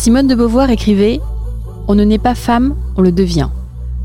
Simone 0.00 0.28
de 0.28 0.34
Beauvoir 0.34 0.70
écrivait 0.70 1.20
On 1.86 1.94
ne 1.94 2.04
naît 2.04 2.16
pas 2.16 2.34
femme, 2.34 2.74
on 2.96 3.02
le 3.02 3.12
devient. 3.12 3.50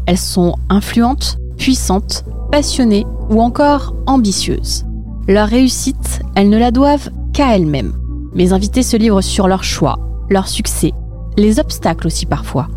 Elles 0.08 0.18
sont 0.18 0.56
influentes, 0.68 1.38
puissantes, 1.56 2.26
passionnées 2.52 3.06
ou 3.30 3.42
encore 3.42 3.96
ambitieuses. 4.06 4.86
Leur 5.30 5.48
réussite, 5.48 6.20
elles 6.36 6.50
ne 6.50 6.58
la 6.58 6.72
doivent 6.72 7.12
qu'à 7.32 7.56
elles-mêmes. 7.56 7.94
Mes 8.34 8.52
invités 8.52 8.84
se 8.84 8.98
livrent 8.98 9.22
sur 9.22 9.48
leurs 9.48 9.64
choix, 9.64 9.98
leurs 10.30 10.50
succès, 10.50 10.92
les 11.38 11.62
obstacles 11.62 12.08
aussi 12.08 12.26
parfois. 12.26 12.68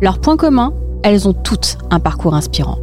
Leur 0.00 0.18
point 0.18 0.38
commun, 0.38 0.72
elles 1.02 1.28
ont 1.28 1.34
toutes 1.34 1.76
un 1.90 2.00
parcours 2.00 2.34
inspirant. 2.34 2.78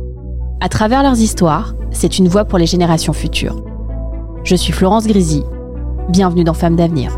À 0.62 0.70
travers 0.70 1.02
leurs 1.02 1.20
histoires, 1.20 1.74
c'est 1.90 2.20
une 2.20 2.28
voix 2.28 2.46
pour 2.46 2.60
les 2.60 2.68
générations 2.68 3.14
futures. 3.14 3.64
Je 4.44 4.56
suis 4.56 4.74
Florence 4.74 5.08
Grisy. 5.08 5.42
Bienvenue 6.10 6.44
dans 6.44 6.54
Femmes 6.54 6.76
d'avenir. 6.76 7.18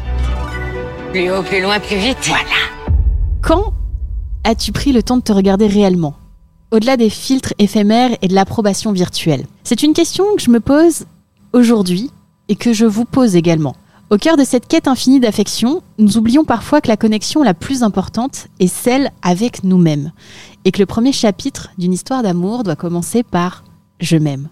Plus 1.11 1.29
haut, 1.29 1.43
plus 1.43 1.61
loin, 1.61 1.77
plus 1.81 1.97
vite. 1.97 2.17
Voilà. 2.27 2.45
Quand 3.41 3.73
as-tu 4.45 4.71
pris 4.71 4.93
le 4.93 5.03
temps 5.03 5.17
de 5.17 5.21
te 5.21 5.33
regarder 5.33 5.67
réellement 5.67 6.15
Au-delà 6.71 6.95
des 6.95 7.09
filtres 7.09 7.53
éphémères 7.59 8.15
et 8.21 8.29
de 8.29 8.33
l'approbation 8.33 8.93
virtuelle? 8.93 9.45
C'est 9.65 9.83
une 9.83 9.91
question 9.91 10.23
que 10.37 10.41
je 10.41 10.49
me 10.49 10.61
pose 10.61 11.05
aujourd'hui 11.51 12.11
et 12.47 12.55
que 12.55 12.71
je 12.71 12.85
vous 12.85 13.03
pose 13.03 13.35
également. 13.35 13.75
Au 14.09 14.17
cœur 14.17 14.37
de 14.37 14.45
cette 14.45 14.69
quête 14.69 14.87
infinie 14.87 15.19
d'affection, 15.19 15.83
nous 15.97 16.17
oublions 16.17 16.45
parfois 16.45 16.79
que 16.79 16.87
la 16.87 16.95
connexion 16.95 17.43
la 17.43 17.53
plus 17.53 17.83
importante 17.83 18.47
est 18.61 18.73
celle 18.73 19.11
avec 19.21 19.65
nous-mêmes. 19.65 20.13
Et 20.63 20.71
que 20.71 20.79
le 20.79 20.85
premier 20.85 21.11
chapitre 21.11 21.71
d'une 21.77 21.91
histoire 21.91 22.23
d'amour 22.23 22.63
doit 22.63 22.77
commencer 22.77 23.23
par 23.23 23.65
Je 23.99 24.15
m'aime. 24.15 24.47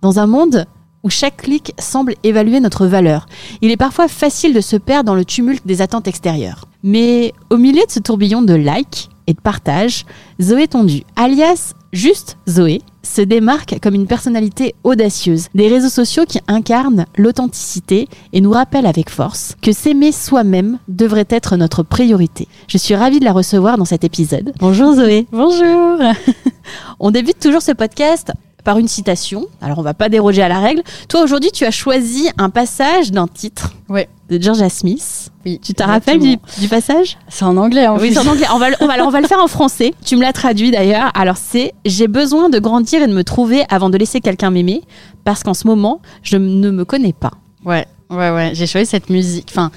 Dans 0.00 0.18
un 0.18 0.26
monde 0.26 0.64
où 1.02 1.10
chaque 1.10 1.38
clic 1.38 1.72
semble 1.78 2.14
évaluer 2.22 2.60
notre 2.60 2.86
valeur, 2.86 3.26
il 3.60 3.70
est 3.70 3.76
parfois 3.76 4.08
facile 4.08 4.54
de 4.54 4.60
se 4.60 4.76
perdre 4.76 5.06
dans 5.06 5.14
le 5.14 5.24
tumulte 5.24 5.66
des 5.66 5.82
attentes 5.82 6.08
extérieures. 6.08 6.66
Mais 6.82 7.32
au 7.50 7.56
milieu 7.56 7.84
de 7.86 7.90
ce 7.90 8.00
tourbillon 8.00 8.42
de 8.42 8.54
likes 8.54 9.08
et 9.26 9.34
de 9.34 9.40
partages, 9.40 10.04
Zoé 10.40 10.66
Tondu, 10.66 11.02
alias 11.16 11.74
juste 11.92 12.38
Zoé, 12.48 12.80
se 13.02 13.20
démarque 13.20 13.78
comme 13.82 13.94
une 13.94 14.06
personnalité 14.06 14.74
audacieuse 14.84 15.48
des 15.54 15.68
réseaux 15.68 15.88
sociaux 15.88 16.24
qui 16.26 16.38
incarnent 16.46 17.06
l'authenticité 17.16 18.08
et 18.32 18.40
nous 18.40 18.52
rappellent 18.52 18.86
avec 18.86 19.10
force 19.10 19.56
que 19.60 19.72
s'aimer 19.72 20.12
soi-même 20.12 20.78
devrait 20.88 21.26
être 21.28 21.56
notre 21.56 21.82
priorité. 21.82 22.48
Je 22.68 22.78
suis 22.78 22.94
ravie 22.94 23.20
de 23.20 23.24
la 23.24 23.32
recevoir 23.32 23.76
dans 23.76 23.84
cet 23.84 24.04
épisode. 24.04 24.52
Bonjour 24.58 24.94
Zoé. 24.94 25.26
Bonjour. 25.32 25.98
On 27.00 27.10
débute 27.10 27.40
toujours 27.40 27.62
ce 27.62 27.72
podcast 27.72 28.32
par 28.64 28.78
une 28.78 28.88
citation. 28.88 29.46
Alors 29.60 29.78
on 29.78 29.82
va 29.82 29.94
pas 29.94 30.08
déroger 30.08 30.42
à 30.42 30.48
la 30.48 30.58
règle. 30.60 30.82
Toi 31.08 31.22
aujourd'hui 31.22 31.50
tu 31.52 31.64
as 31.64 31.70
choisi 31.70 32.28
un 32.38 32.50
passage 32.50 33.10
d'un 33.12 33.26
titre 33.26 33.72
Ouais. 33.88 34.08
de 34.30 34.40
Georgia 34.40 34.68
Smith. 34.68 35.30
Oui. 35.44 35.60
Tu 35.62 35.74
te 35.74 35.82
rappelles 35.82 36.18
du, 36.20 36.36
du 36.60 36.68
passage? 36.68 37.18
C'est 37.28 37.44
en 37.44 37.56
anglais 37.56 37.86
en 37.88 37.98
oui, 37.98 38.12
c'est 38.12 38.18
en 38.20 38.26
anglais. 38.30 38.46
On 38.52 38.58
va, 38.58 38.66
on 38.80 39.10
va 39.10 39.20
le 39.20 39.26
faire 39.26 39.40
en 39.42 39.48
français. 39.48 39.92
Tu 40.04 40.16
me 40.16 40.22
l'as 40.22 40.32
traduit 40.32 40.70
d'ailleurs. 40.70 41.10
Alors 41.14 41.36
c'est 41.36 41.74
J'ai 41.84 42.08
besoin 42.08 42.48
de 42.48 42.58
grandir 42.58 43.02
et 43.02 43.06
de 43.08 43.12
me 43.12 43.24
trouver 43.24 43.64
avant 43.68 43.90
de 43.90 43.98
laisser 43.98 44.20
quelqu'un 44.20 44.50
m'aimer 44.50 44.82
parce 45.24 45.42
qu'en 45.42 45.54
ce 45.54 45.66
moment, 45.66 46.00
je 46.22 46.36
ne 46.36 46.70
me 46.70 46.84
connais 46.84 47.12
pas. 47.12 47.32
Ouais, 47.64 47.86
ouais, 48.10 48.30
ouais. 48.30 48.50
J'ai 48.54 48.66
choisi 48.66 48.86
cette 48.86 49.08
musique. 49.10 49.48
Enfin, 49.50 49.70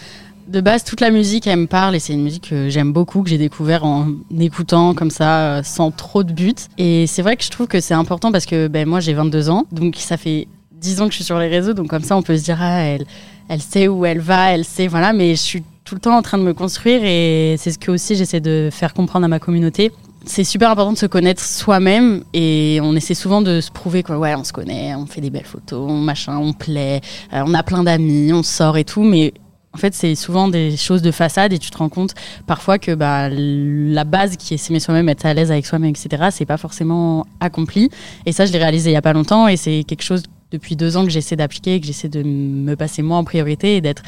de 0.47 0.61
base, 0.61 0.83
toute 0.83 1.01
la 1.01 1.09
musique, 1.09 1.47
elle 1.47 1.59
me 1.59 1.67
parle 1.67 1.95
et 1.95 2.00
c'est 2.00 2.13
une 2.13 2.23
musique 2.23 2.50
que 2.50 2.69
j'aime 2.69 2.94
beaucoup, 2.94 3.23
que 3.23 3.29
j'ai 3.29 3.38
découvert 3.38 3.83
en 3.83 4.07
écoutant 4.39 4.94
comme 4.94 5.09
ça, 5.09 5.39
euh, 5.39 5.63
sans 5.63 5.91
trop 5.91 6.23
de 6.23 6.31
but. 6.31 6.67
Et 6.78 7.07
c'est 7.07 7.22
vrai 7.22 7.35
que 7.35 7.44
je 7.44 7.50
trouve 7.50 7.67
que 7.67 7.79
c'est 7.79 7.94
important 7.94 8.31
parce 8.31 8.45
que 8.45 8.67
ben, 8.67 8.88
moi, 8.88 9.00
j'ai 9.00 9.13
22 9.13 9.50
ans, 9.50 9.66
donc 9.72 9.95
ça 9.97 10.17
fait 10.17 10.47
10 10.73 11.01
ans 11.01 11.05
que 11.05 11.11
je 11.11 11.16
suis 11.16 11.23
sur 11.23 11.39
les 11.39 11.47
réseaux, 11.47 11.73
donc 11.73 11.88
comme 11.88 12.03
ça, 12.03 12.16
on 12.16 12.22
peut 12.22 12.38
se 12.38 12.44
dire, 12.44 12.57
ah, 12.61 12.84
elle, 12.84 13.61
sait 13.61 13.88
où 13.88 14.05
elle 14.05 14.19
va, 14.19 14.51
elle 14.51 14.66
sait, 14.66 14.88
voilà, 14.88 15.13
mais 15.13 15.31
je 15.31 15.41
suis 15.41 15.63
tout 15.84 15.95
le 15.95 16.01
temps 16.01 16.17
en 16.17 16.22
train 16.22 16.38
de 16.38 16.44
me 16.44 16.53
construire 16.53 17.01
et 17.03 17.55
c'est 17.59 17.72
ce 17.72 17.78
que 17.78 17.91
aussi 17.91 18.16
j'essaie 18.16 18.39
de 18.39 18.69
faire 18.72 18.95
comprendre 18.95 19.25
à 19.25 19.28
ma 19.28 19.39
communauté. 19.39 19.91
C'est 20.25 20.44
super 20.44 20.72
important 20.72 20.94
de 20.94 20.97
se 20.97 21.05
connaître 21.05 21.44
soi-même 21.44 22.23
et 22.34 22.79
on 22.81 22.95
essaie 22.95 23.13
souvent 23.13 23.44
de 23.44 23.61
se 23.61 23.69
prouver 23.69 24.01
quoi. 24.01 24.17
Ouais, 24.17 24.34
on 24.34 24.44
se 24.44 24.51
connaît, 24.51 24.95
on 24.95 25.05
fait 25.05 25.22
des 25.22 25.29
belles 25.29 25.45
photos, 25.45 25.91
machin, 25.91 26.38
on 26.38 26.53
plaît, 26.53 27.01
euh, 27.34 27.44
on 27.45 27.53
a 27.53 27.61
plein 27.61 27.84
d'amis, 27.84 28.34
on 28.34 28.41
sort 28.41 28.78
et 28.78 28.84
tout, 28.84 29.03
mais 29.03 29.35
en 29.75 29.77
fait, 29.77 29.93
c'est 29.93 30.15
souvent 30.15 30.47
des 30.47 30.77
choses 30.77 31.01
de 31.01 31.11
façade 31.11 31.51
et 31.51 31.59
tu 31.59 31.69
te 31.69 31.77
rends 31.77 31.89
compte 31.89 32.13
parfois 32.47 32.79
que 32.79 32.95
bah, 32.95 33.27
la 33.29 34.05
base 34.05 34.37
qui 34.37 34.53
est 34.53 34.57
s'aimer 34.57 34.79
soi-même, 34.79 35.09
être 35.09 35.25
à 35.25 35.33
l'aise 35.33 35.51
avec 35.51 35.65
soi-même, 35.65 35.89
etc., 35.89 36.29
c'est 36.31 36.45
pas 36.45 36.55
forcément 36.55 37.27
accompli. 37.41 37.89
Et 38.25 38.31
ça, 38.31 38.45
je 38.45 38.53
l'ai 38.53 38.57
réalisé 38.57 38.91
il 38.91 38.93
y 38.93 38.95
a 38.95 39.01
pas 39.01 39.11
longtemps 39.11 39.49
et 39.49 39.57
c'est 39.57 39.83
quelque 39.83 40.01
chose 40.03 40.23
depuis 40.51 40.77
deux 40.77 40.95
ans 40.95 41.03
que 41.03 41.09
j'essaie 41.09 41.35
d'appliquer, 41.35 41.81
que 41.81 41.85
j'essaie 41.85 42.07
de 42.07 42.23
me 42.23 42.75
passer 42.75 43.01
moi 43.01 43.17
en 43.17 43.25
priorité 43.25 43.75
et 43.75 43.81
d'être 43.81 44.03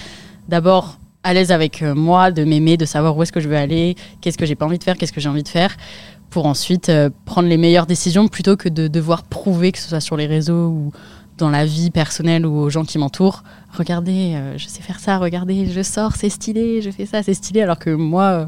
d'abord 0.47 0.99
à 1.23 1.33
l'aise 1.33 1.51
avec 1.51 1.81
euh, 1.81 1.93
moi, 1.93 2.31
de 2.31 2.45
m'aimer, 2.45 2.77
de 2.77 2.85
savoir 2.85 3.17
où 3.17 3.23
est-ce 3.23 3.33
que 3.33 3.41
je 3.41 3.49
veux 3.49 3.57
aller, 3.57 3.95
qu'est-ce 4.21 4.37
que 4.37 4.45
j'ai 4.45 4.55
pas 4.55 4.65
envie 4.65 4.79
de 4.79 4.83
faire, 4.85 4.95
qu'est-ce 4.95 5.11
que 5.11 5.19
j'ai 5.19 5.27
envie 5.27 5.43
de 5.43 5.49
faire, 5.49 5.75
pour 6.29 6.45
ensuite 6.45 6.87
euh, 6.87 7.09
prendre 7.25 7.49
les 7.49 7.57
meilleures 7.57 7.87
décisions 7.87 8.29
plutôt 8.29 8.55
que 8.55 8.69
de 8.69 8.87
devoir 8.87 9.23
prouver, 9.23 9.73
que 9.73 9.79
ce 9.79 9.89
soit 9.89 9.99
sur 9.99 10.15
les 10.15 10.27
réseaux 10.27 10.67
ou 10.67 10.93
dans 11.37 11.49
la 11.49 11.65
vie 11.65 11.91
personnelle 11.91 12.45
ou 12.45 12.57
aux 12.57 12.69
gens 12.69 12.83
qui 12.83 12.97
m'entourent. 12.97 13.43
Regardez, 13.77 14.33
euh, 14.35 14.57
je 14.57 14.67
sais 14.67 14.81
faire 14.81 14.99
ça, 14.99 15.17
regardez, 15.17 15.67
je 15.67 15.81
sors, 15.81 16.15
c'est 16.15 16.29
stylé, 16.29 16.81
je 16.81 16.89
fais 16.89 17.05
ça, 17.05 17.21
c'est 17.21 17.35
stylé, 17.35 17.61
alors 17.61 17.77
que 17.77 17.91
moi, 17.91 18.23
euh, 18.23 18.45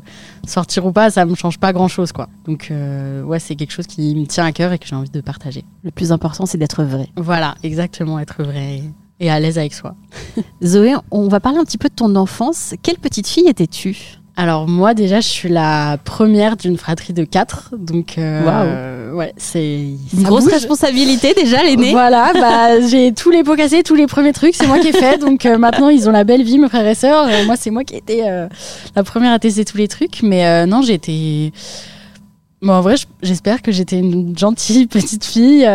sortir 0.48 0.86
ou 0.86 0.92
pas, 0.92 1.12
ça 1.12 1.26
me 1.26 1.36
change 1.36 1.60
pas 1.60 1.72
grand-chose, 1.72 2.12
quoi. 2.12 2.30
Donc, 2.46 2.70
euh, 2.72 3.22
ouais, 3.24 3.40
c'est 3.40 3.56
quelque 3.56 3.72
chose 3.72 3.86
qui 3.86 4.16
me 4.16 4.26
tient 4.26 4.46
à 4.46 4.52
cœur 4.52 4.74
et 4.74 4.80
que 4.80 4.88
j'ai 4.88 4.96
envie 4.96 5.12
de 5.12 5.22
partager. 5.22 5.64
Le 5.84 5.92
plus 5.92 6.12
important, 6.12 6.48
c'est 6.48 6.58
d'être 6.58 6.84
vrai. 6.84 7.10
Voilà, 7.16 7.56
exactement, 7.62 8.20
être 8.20 8.44
vrai 8.44 8.81
et 9.20 9.30
à 9.30 9.40
l'aise 9.40 9.58
avec 9.58 9.74
soi. 9.74 9.96
Zoé, 10.64 10.96
on 11.12 11.28
va 11.28 11.40
parler 11.40 11.60
un 11.60 11.64
petit 11.64 11.78
peu 11.78 11.90
de 11.90 11.94
ton 11.94 12.16
enfance. 12.16 12.74
Quelle 12.82 12.98
petite 12.98 13.28
fille 13.28 13.48
étais-tu? 13.48 14.20
Alors 14.36 14.70
moi 14.70 14.94
déjà 14.94 15.20
je 15.20 15.28
suis 15.28 15.50
la 15.50 15.98
première 15.98 16.56
d'une 16.56 16.78
fratrie 16.78 17.12
de 17.12 17.25
quatre, 17.25 17.74
donc 17.78 18.18
euh, 18.18 18.46
ouais 19.19 19.33
c'est 19.38 19.86
Une 20.13 20.24
grosse 20.24 20.45
bouge. 20.45 20.54
responsabilité 20.54 21.33
déjà, 21.36 21.63
l'aînée. 21.63 21.92
Voilà, 21.92 22.31
bah, 22.33 22.81
j'ai 22.88 23.13
tous 23.13 23.30
les 23.30 23.44
pots 23.44 23.56
cassés, 23.56 23.83
tous 23.83 23.95
les 23.95 24.07
premiers 24.07 24.33
trucs, 24.33 24.56
c'est 24.56 24.66
moi 24.68 24.80
qui 24.80 24.88
ai 24.88 24.92
fait. 24.94 25.18
Donc 25.21 25.45
euh, 25.45 25.57
maintenant, 25.57 25.89
ils 25.89 26.10
ont 26.10 26.12
la 26.12 26.24
belle 26.24 26.44
vie, 26.44 26.57
mes 26.57 26.68
frères 26.69 26.88
et 26.88 26.95
sœurs. 26.95 27.27
Euh, 27.30 27.45
moi, 27.45 27.56
c'est 27.57 27.69
moi 27.69 27.83
qui 27.83 27.94
ai 27.95 27.98
été 27.98 28.27
euh, 28.27 28.48
la 28.95 29.04
première 29.04 29.33
à 29.33 29.39
tester 29.39 29.63
tous 29.66 29.77
les 29.77 29.88
trucs. 29.88 30.24
Mais 30.24 30.45
euh, 30.48 30.66
non, 30.66 30.81
été. 30.81 31.51
Bon, 32.62 32.74
en 32.74 32.81
vrai, 32.81 32.98
je- 32.98 33.06
j'espère 33.21 33.62
que 33.62 33.71
j'étais 33.71 34.00
une 34.00 34.38
gentille 34.38 34.88
petite 34.98 35.24
fille. 35.25 35.68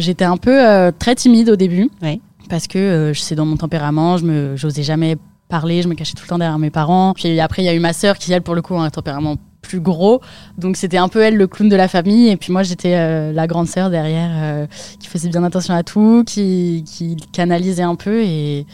J'étais 0.00 0.24
un 0.24 0.36
peu 0.36 0.92
très 0.98 1.14
timide 1.14 1.50
au 1.50 1.56
début. 1.56 1.88
Ouais. 2.02 2.20
Parce 2.50 2.66
que 2.66 3.12
c'est 3.14 3.34
dans 3.34 3.44
mon 3.46 3.56
tempérament, 3.56 4.16
je 4.16 4.24
me, 4.24 4.56
j'osais 4.56 4.82
jamais 4.82 5.16
parler, 5.48 5.82
je 5.82 5.88
me 5.88 5.94
cachais 5.94 6.14
tout 6.14 6.22
le 6.24 6.28
temps 6.28 6.38
derrière 6.38 6.58
mes 6.58 6.70
parents. 6.70 7.12
Puis 7.14 7.40
après, 7.40 7.62
il 7.62 7.66
y 7.66 7.68
a 7.68 7.74
eu 7.74 7.78
ma 7.80 7.92
sœur 7.92 8.16
qui, 8.18 8.32
elle, 8.32 8.42
pour 8.42 8.54
le 8.54 8.62
coup, 8.62 8.74
a 8.74 8.82
un 8.82 8.90
tempérament 8.90 9.36
plus 9.68 9.80
gros. 9.80 10.20
Donc 10.56 10.76
c'était 10.76 10.96
un 10.96 11.08
peu 11.08 11.20
elle 11.20 11.36
le 11.36 11.46
clown 11.46 11.68
de 11.68 11.76
la 11.76 11.88
famille. 11.88 12.28
Et 12.28 12.36
puis 12.36 12.52
moi, 12.52 12.62
j'étais 12.62 12.94
euh, 12.94 13.32
la 13.32 13.46
grande 13.46 13.68
sœur 13.68 13.90
derrière 13.90 14.30
euh, 14.32 14.66
qui 14.98 15.08
faisait 15.08 15.28
bien 15.28 15.44
attention 15.44 15.74
à 15.74 15.82
tout, 15.82 16.24
qui, 16.26 16.84
qui 16.86 17.16
canalisait 17.32 17.82
un 17.82 17.94
peu. 17.94 18.22
Et, 18.24 18.66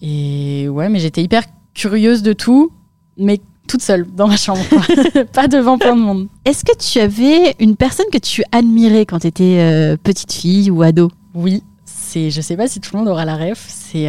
et 0.00 0.68
ouais, 0.68 0.88
mais 0.88 1.00
j'étais 1.00 1.22
hyper 1.22 1.42
curieuse 1.74 2.22
de 2.22 2.32
tout, 2.32 2.70
mais 3.18 3.40
toute 3.66 3.82
seule 3.82 4.06
dans 4.14 4.28
ma 4.28 4.36
chambre, 4.36 4.60
pas 5.32 5.48
devant 5.48 5.78
plein 5.78 5.96
de 5.96 6.00
monde. 6.00 6.28
Est-ce 6.44 6.64
que 6.64 6.76
tu 6.76 7.00
avais 7.00 7.56
une 7.58 7.76
personne 7.76 8.06
que 8.12 8.18
tu 8.18 8.44
admirais 8.52 9.06
quand 9.06 9.20
tu 9.20 9.26
étais 9.26 9.58
euh, 9.58 9.96
petite 10.02 10.32
fille 10.32 10.70
ou 10.70 10.82
ado? 10.82 11.10
Oui, 11.34 11.62
c'est, 11.84 12.30
je 12.30 12.40
sais 12.40 12.56
pas 12.56 12.68
si 12.68 12.80
tout 12.80 12.90
le 12.92 13.00
monde 13.00 13.08
aura 13.08 13.24
la 13.24 13.36
ref, 13.36 13.64
c'est 13.66 14.08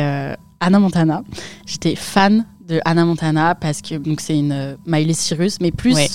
Anna 0.60 0.80
Montana. 0.80 1.24
J'étais 1.66 1.96
fan 1.96 2.46
de 2.68 2.80
Anna 2.86 3.06
Montana 3.06 3.56
parce 3.56 3.82
que 3.82 3.96
donc 3.96 4.22
c'est 4.22 4.38
une 4.38 4.52
euh, 4.52 4.76
Miley 4.86 5.14
Cyrus, 5.14 5.58
mais 5.62 5.72
plus 5.72 5.96
Ouais. 5.96 6.08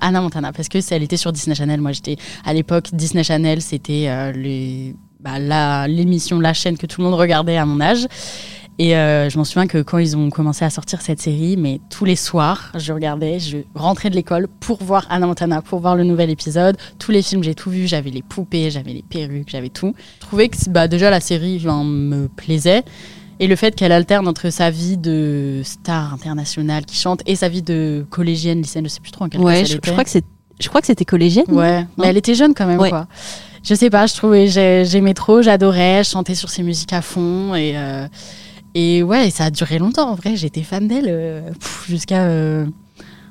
Anna 0.00 0.20
Montana 0.20 0.52
parce 0.52 0.68
que 0.68 0.78
elle 0.92 1.02
était 1.02 1.16
sur 1.16 1.32
Disney 1.32 1.54
Channel. 1.56 1.80
Moi, 1.80 1.92
j'étais 1.92 2.16
à 2.44 2.52
l'époque 2.54 2.88
Disney 2.92 3.24
Channel, 3.24 3.60
c'était 3.60 4.06
euh, 4.08 4.32
les- 4.32 4.94
bah, 5.20 5.38
la- 5.38 5.88
l'émission, 5.88 6.40
la 6.40 6.52
chaîne 6.54 6.76
que 6.78 6.86
tout 6.86 7.00
le 7.00 7.08
monde 7.08 7.18
regardait 7.18 7.56
à 7.56 7.66
mon 7.66 7.80
âge. 7.80 8.06
Et 8.78 8.96
euh, 8.96 9.28
je 9.28 9.36
m'en 9.36 9.44
souviens 9.44 9.66
que 9.66 9.82
quand 9.82 9.98
ils 9.98 10.16
ont 10.16 10.30
commencé 10.30 10.64
à 10.64 10.70
sortir 10.70 11.02
cette 11.02 11.20
série, 11.20 11.56
mais 11.58 11.78
tous 11.90 12.04
les 12.06 12.16
soirs, 12.16 12.72
je 12.74 12.92
regardais, 12.92 13.38
je 13.38 13.58
rentrais 13.74 14.08
de 14.08 14.14
l'école 14.14 14.48
pour 14.60 14.82
voir 14.82 15.06
Anna 15.10 15.26
Montana, 15.26 15.60
pour 15.60 15.80
voir 15.80 15.94
le 15.94 16.04
nouvel 16.04 16.30
épisode. 16.30 16.76
Tous 16.98 17.10
les 17.12 17.20
films, 17.22 17.42
j'ai 17.44 17.54
tout 17.54 17.68
vu. 17.70 17.86
J'avais 17.86 18.10
les 18.10 18.22
poupées, 18.22 18.70
j'avais 18.70 18.92
les 18.94 19.02
perruques, 19.02 19.48
j'avais 19.50 19.68
tout. 19.68 19.94
Je 20.16 20.26
trouvais 20.26 20.48
que 20.48 20.56
bah, 20.70 20.88
déjà 20.88 21.10
la 21.10 21.20
série 21.20 21.60
me 21.84 22.28
plaisait. 22.28 22.82
Et 23.40 23.46
le 23.48 23.56
fait 23.56 23.74
qu'elle 23.74 23.92
alterne 23.92 24.28
entre 24.28 24.50
sa 24.50 24.70
vie 24.70 24.96
de 24.96 25.62
star 25.64 26.14
internationale 26.14 26.84
qui 26.84 26.96
chante 26.96 27.22
et 27.26 27.34
sa 27.34 27.48
vie 27.48 27.62
de 27.62 28.06
collégienne, 28.10 28.58
lycéenne, 28.62 28.84
je 28.84 28.90
sais 28.90 29.00
plus 29.00 29.10
trop 29.10 29.24
en 29.24 29.28
quelle 29.28 29.40
Ouais, 29.40 29.64
je, 29.64 29.78
crois 29.78 30.04
que 30.04 30.10
c'est. 30.10 30.24
Je 30.60 30.68
crois 30.68 30.80
que 30.80 30.86
c'était 30.86 31.04
collégienne. 31.04 31.46
Ouais, 31.48 31.84
mais 31.98 32.06
elle 32.06 32.16
était 32.16 32.34
jeune 32.34 32.54
quand 32.54 32.66
même, 32.66 32.78
Ouais. 32.78 32.90
quoi. 32.90 33.08
Je 33.64 33.74
sais 33.74 33.90
pas, 33.90 34.06
je 34.06 34.14
trouvais, 34.14 34.48
j'ai- 34.48 34.84
j'aimais 34.84 35.14
trop, 35.14 35.40
j'adorais, 35.42 36.02
je 36.04 36.10
chantais 36.10 36.34
sur 36.34 36.50
ses 36.50 36.62
musiques 36.62 36.92
à 36.92 37.00
fond 37.02 37.54
et 37.54 37.72
euh, 37.76 38.06
et 38.74 39.02
ouais, 39.02 39.30
ça 39.30 39.44
a 39.46 39.50
duré 39.50 39.78
longtemps. 39.78 40.10
En 40.10 40.14
vrai, 40.14 40.36
j'étais 40.36 40.62
fan 40.62 40.86
d'elle 40.88 41.06
euh, 41.08 41.50
jusqu'à, 41.88 42.22
euh, 42.24 42.66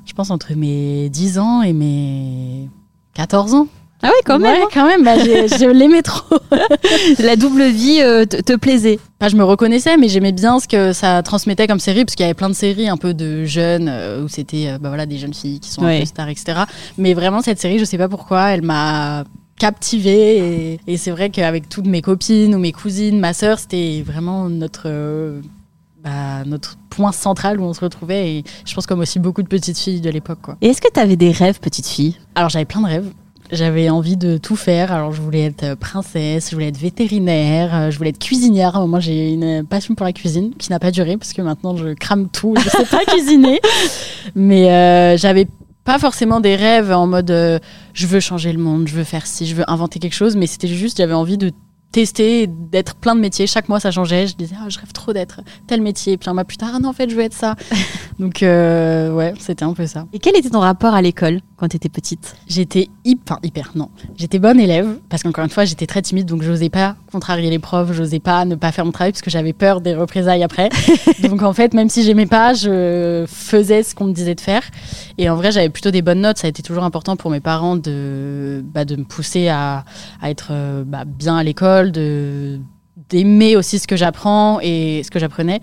je 0.05 0.13
pense 0.13 0.29
entre 0.29 0.53
mes 0.55 1.09
10 1.09 1.37
ans 1.39 1.61
et 1.61 1.73
mes 1.73 2.69
14 3.13 3.53
ans. 3.55 3.67
Ah 4.03 4.07
ouais, 4.07 4.13
quand 4.25 4.39
même. 4.39 4.59
Ouais, 4.61 4.67
quand 4.73 4.85
même. 4.87 5.03
Bah, 5.03 5.17
je 5.17 5.69
l'aimais 5.71 6.01
trop. 6.01 6.37
La 7.19 7.35
double 7.35 7.65
vie 7.69 7.99
euh, 8.01 8.25
te, 8.25 8.55
plaisait. 8.55 8.99
Je 9.27 9.35
me 9.35 9.43
reconnaissais, 9.43 9.97
mais 9.97 10.07
j'aimais 10.09 10.31
bien 10.31 10.59
ce 10.59 10.67
que 10.67 10.91
ça 10.93 11.21
transmettait 11.23 11.67
comme 11.67 11.79
série, 11.79 12.03
parce 12.05 12.15
qu'il 12.15 12.23
y 12.23 12.25
avait 12.25 12.33
plein 12.33 12.49
de 12.49 12.55
séries 12.55 12.89
un 12.89 12.97
peu 12.97 13.13
de 13.13 13.45
jeunes, 13.45 13.87
euh, 13.89 14.23
où 14.23 14.27
c'était 14.27 14.67
euh, 14.69 14.77
bah, 14.79 14.89
voilà, 14.89 15.05
des 15.05 15.17
jeunes 15.17 15.33
filles 15.33 15.59
qui 15.59 15.69
sont 15.69 15.83
un 15.83 15.87
Ouais. 15.87 15.99
peu 15.99 16.05
stars, 16.05 16.29
etc. 16.29 16.61
Mais 16.97 17.13
vraiment, 17.13 17.41
cette 17.41 17.59
série, 17.59 17.77
je 17.79 17.85
sais 17.85 17.97
pas 17.97 18.09
pourquoi, 18.09 18.49
elle 18.49 18.63
m'a 18.63 19.23
captivée. 19.59 20.37
Et, 20.73 20.79
et 20.87 20.97
c'est 20.97 21.11
vrai 21.11 21.29
qu'avec 21.29 21.69
toutes 21.69 21.85
mes 21.87 22.01
copines 22.01 22.55
ou 22.55 22.59
mes 22.59 22.71
cousines, 22.71 23.19
ma 23.19 23.33
sœur, 23.33 23.59
c'était 23.59 24.03
vraiment 24.05 24.49
notre. 24.49 24.89
bah, 26.03 26.43
notre 26.47 26.77
point 26.89 27.11
central 27.11 27.59
où 27.61 27.63
on 27.63 27.73
se 27.73 27.79
retrouvait 27.79 28.31
et 28.31 28.43
je 28.65 28.73
pense 28.73 28.85
comme 28.87 28.99
aussi 28.99 29.17
beaucoup 29.19 29.41
de 29.43 29.47
petites 29.47 29.77
filles 29.77 30.01
de 30.01 30.09
l'époque 30.09 30.39
quoi. 30.41 30.57
Et 30.61 30.67
est-ce 30.69 30.81
que 30.81 30.91
tu 30.93 30.99
avais 30.99 31.15
des 31.15 31.31
rêves, 31.31 31.59
petite 31.61 31.87
fille 31.87 32.17
Alors 32.35 32.49
j'avais 32.49 32.65
plein 32.65 32.81
de 32.81 32.87
rêves. 32.87 33.05
J'avais 33.51 33.89
envie 33.89 34.17
de 34.17 34.37
tout 34.37 34.55
faire. 34.55 34.91
Alors 34.91 35.11
je 35.11 35.21
voulais 35.21 35.45
être 35.45 35.63
euh, 35.63 35.75
princesse, 35.75 36.49
je 36.49 36.55
voulais 36.55 36.69
être 36.69 36.77
vétérinaire, 36.77 37.75
euh, 37.75 37.91
je 37.91 37.97
voulais 37.97 38.11
être 38.11 38.19
cuisinière. 38.19 38.75
À 38.75 38.79
un 38.79 38.81
moment 38.81 38.99
j'ai 38.99 39.33
une 39.33 39.65
passion 39.65 39.95
pour 39.95 40.05
la 40.05 40.13
cuisine 40.13 40.53
qui 40.57 40.69
n'a 40.71 40.79
pas 40.79 40.91
duré 40.91 41.17
parce 41.17 41.33
que 41.33 41.41
maintenant 41.41 41.75
je 41.75 41.93
crame 41.93 42.29
tout. 42.29 42.55
Je 42.57 42.69
sais 42.69 42.85
pas 42.85 43.03
cuisiner. 43.07 43.59
Mais 44.35 44.71
euh, 44.71 45.17
j'avais 45.17 45.47
pas 45.83 45.99
forcément 45.99 46.39
des 46.39 46.55
rêves 46.55 46.91
en 46.91 47.07
mode 47.07 47.31
euh, 47.31 47.59
je 47.93 48.07
veux 48.07 48.19
changer 48.19 48.53
le 48.53 48.59
monde, 48.59 48.87
je 48.87 48.93
veux 48.93 49.03
faire 49.03 49.25
ci, 49.25 49.45
je 49.45 49.55
veux 49.55 49.69
inventer 49.69 49.99
quelque 49.99 50.15
chose. 50.15 50.35
Mais 50.35 50.47
c'était 50.47 50.67
juste 50.67 50.97
j'avais 50.97 51.13
envie 51.13 51.37
de 51.37 51.51
tester, 51.91 52.47
d'être 52.47 52.95
plein 52.95 53.15
de 53.15 53.19
métiers. 53.19 53.47
Chaque 53.47 53.69
mois, 53.69 53.79
ça 53.79 53.91
changeait. 53.91 54.27
Je 54.27 54.35
disais, 54.35 54.55
ah, 54.59 54.69
je 54.69 54.79
rêve 54.79 54.91
trop 54.93 55.13
d'être 55.13 55.41
tel 55.67 55.81
métier. 55.81 56.17
Puis 56.17 56.29
un 56.29 56.33
mois 56.33 56.45
plus 56.45 56.57
tard, 56.57 56.71
ah 56.75 56.79
non, 56.79 56.89
en 56.89 56.93
fait, 56.93 57.09
je 57.09 57.15
veux 57.15 57.23
être 57.23 57.33
ça. 57.33 57.55
Donc, 58.19 58.43
euh, 58.43 59.13
ouais, 59.13 59.33
c'était 59.39 59.65
un 59.65 59.73
peu 59.73 59.85
ça. 59.87 60.05
Et 60.13 60.19
quel 60.19 60.35
était 60.37 60.49
ton 60.49 60.59
rapport 60.59 60.93
à 60.93 61.01
l'école? 61.01 61.41
Quand 61.61 61.67
tu 61.67 61.77
étais 61.77 61.89
petite 61.89 62.35
J'étais 62.47 62.89
hyper, 63.05 63.37
hyper, 63.43 63.73
non. 63.75 63.89
J'étais 64.17 64.39
bonne 64.39 64.59
élève, 64.59 64.97
parce 65.09 65.21
qu'encore 65.21 65.43
une 65.43 65.51
fois, 65.51 65.63
j'étais 65.63 65.85
très 65.85 66.01
timide, 66.01 66.25
donc 66.25 66.41
j'osais 66.41 66.69
pas 66.69 66.95
contrarier 67.11 67.51
les 67.51 67.59
profs, 67.59 67.93
j'osais 67.93 68.19
pas 68.19 68.45
ne 68.45 68.55
pas 68.55 68.71
faire 68.71 68.83
mon 68.83 68.91
travail, 68.91 69.11
parce 69.11 69.21
que 69.21 69.29
j'avais 69.29 69.53
peur 69.53 69.79
des 69.79 69.93
représailles 69.93 70.41
après. 70.41 70.69
donc 71.21 71.43
en 71.43 71.53
fait, 71.53 71.75
même 71.75 71.87
si 71.87 72.01
j'aimais 72.01 72.25
pas, 72.25 72.55
je 72.55 73.25
faisais 73.27 73.83
ce 73.83 73.93
qu'on 73.93 74.05
me 74.05 74.11
disait 74.11 74.33
de 74.33 74.41
faire. 74.41 74.63
Et 75.19 75.29
en 75.29 75.35
vrai, 75.35 75.51
j'avais 75.51 75.69
plutôt 75.69 75.91
des 75.91 76.01
bonnes 76.01 76.21
notes. 76.21 76.39
Ça 76.39 76.47
a 76.47 76.49
été 76.49 76.63
toujours 76.63 76.83
important 76.83 77.15
pour 77.15 77.29
mes 77.29 77.41
parents 77.41 77.75
de, 77.75 78.65
bah, 78.73 78.83
de 78.83 78.95
me 78.95 79.03
pousser 79.03 79.47
à, 79.47 79.85
à 80.19 80.31
être 80.31 80.47
euh, 80.49 80.83
bah, 80.83 81.05
bien 81.05 81.37
à 81.37 81.43
l'école, 81.43 81.91
de 81.91 82.59
d'aimer 83.09 83.55
aussi 83.55 83.77
ce 83.77 83.87
que 83.87 83.95
j'apprends 83.95 84.59
et 84.61 85.03
ce 85.03 85.11
que 85.11 85.19
j'apprenais. 85.19 85.61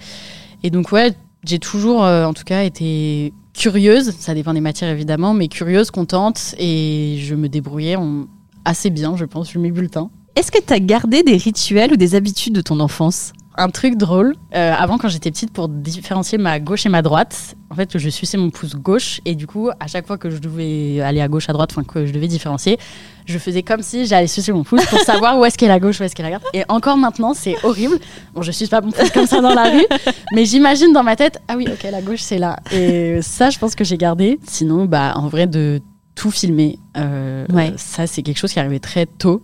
Et 0.62 0.70
donc 0.70 0.92
ouais, 0.92 1.12
j'ai 1.44 1.58
toujours, 1.58 2.04
euh, 2.04 2.24
en 2.24 2.34
tout 2.34 2.44
cas, 2.44 2.62
été 2.62 3.32
curieuse. 3.58 4.14
Ça 4.18 4.34
dépend 4.34 4.54
des 4.54 4.60
matières 4.60 4.90
évidemment, 4.90 5.34
mais 5.34 5.48
curieuse, 5.48 5.90
contente, 5.90 6.54
et 6.58 7.18
je 7.20 7.34
me 7.34 7.48
débrouillais 7.48 7.96
en- 7.96 8.26
assez 8.64 8.90
bien, 8.90 9.16
je 9.16 9.24
pense, 9.24 9.50
je 9.52 9.58
mes 9.58 9.70
bulletins. 9.70 10.10
Est-ce 10.36 10.52
que 10.52 10.58
tu 10.64 10.72
as 10.72 10.78
gardé 10.78 11.22
des 11.22 11.36
rituels 11.36 11.92
ou 11.92 11.96
des 11.96 12.14
habitudes 12.14 12.54
de 12.54 12.60
ton 12.60 12.78
enfance? 12.80 13.32
Un 13.60 13.70
truc 13.70 13.96
drôle, 13.96 14.36
euh, 14.54 14.72
avant 14.72 14.98
quand 14.98 15.08
j'étais 15.08 15.32
petite, 15.32 15.52
pour 15.52 15.68
différencier 15.68 16.38
ma 16.38 16.60
gauche 16.60 16.86
et 16.86 16.88
ma 16.88 17.02
droite, 17.02 17.56
en 17.70 17.74
fait, 17.74 17.98
je 17.98 18.08
suçais 18.08 18.38
mon 18.38 18.50
pouce 18.50 18.76
gauche, 18.76 19.20
et 19.24 19.34
du 19.34 19.48
coup, 19.48 19.68
à 19.80 19.88
chaque 19.88 20.06
fois 20.06 20.16
que 20.16 20.30
je 20.30 20.38
devais 20.38 21.00
aller 21.00 21.20
à 21.20 21.26
gauche, 21.26 21.48
à 21.48 21.52
droite, 21.52 21.70
enfin 21.72 21.82
que 21.82 22.06
je 22.06 22.12
devais 22.12 22.28
différencier, 22.28 22.78
je 23.26 23.36
faisais 23.36 23.64
comme 23.64 23.82
si 23.82 24.06
j'allais 24.06 24.28
sucer 24.28 24.52
mon 24.52 24.62
pouce 24.62 24.86
pour 24.86 25.00
savoir 25.00 25.36
où 25.38 25.44
est-ce 25.44 25.58
qu'est 25.58 25.66
la 25.66 25.80
gauche, 25.80 25.98
où 26.00 26.04
est-ce 26.04 26.14
qu'est 26.14 26.22
la 26.22 26.28
droite. 26.30 26.44
Et 26.54 26.62
encore 26.68 26.96
maintenant, 26.96 27.34
c'est 27.34 27.56
horrible. 27.64 27.98
Bon, 28.32 28.42
je 28.42 28.52
suce 28.52 28.68
pas 28.68 28.80
mon 28.80 28.92
pouce 28.92 29.10
comme 29.10 29.26
ça 29.26 29.40
dans 29.40 29.54
la 29.54 29.70
rue, 29.70 29.86
mais 30.34 30.44
j'imagine 30.44 30.92
dans 30.92 31.02
ma 31.02 31.16
tête, 31.16 31.40
ah 31.48 31.54
oui, 31.56 31.66
ok, 31.70 31.90
la 31.90 32.00
gauche, 32.00 32.20
c'est 32.20 32.38
là. 32.38 32.60
Et 32.72 33.20
ça, 33.22 33.50
je 33.50 33.58
pense 33.58 33.74
que 33.74 33.82
j'ai 33.82 33.98
gardé. 33.98 34.38
Sinon, 34.46 34.84
bah, 34.84 35.14
en 35.16 35.26
vrai, 35.26 35.48
de 35.48 35.80
tout 36.14 36.30
filmer, 36.30 36.78
euh, 36.96 37.44
Ouais. 37.52 37.72
ça, 37.76 38.06
c'est 38.06 38.22
quelque 38.22 38.38
chose 38.38 38.52
qui 38.52 38.60
arrivait 38.60 38.78
très 38.78 39.06
tôt. 39.06 39.42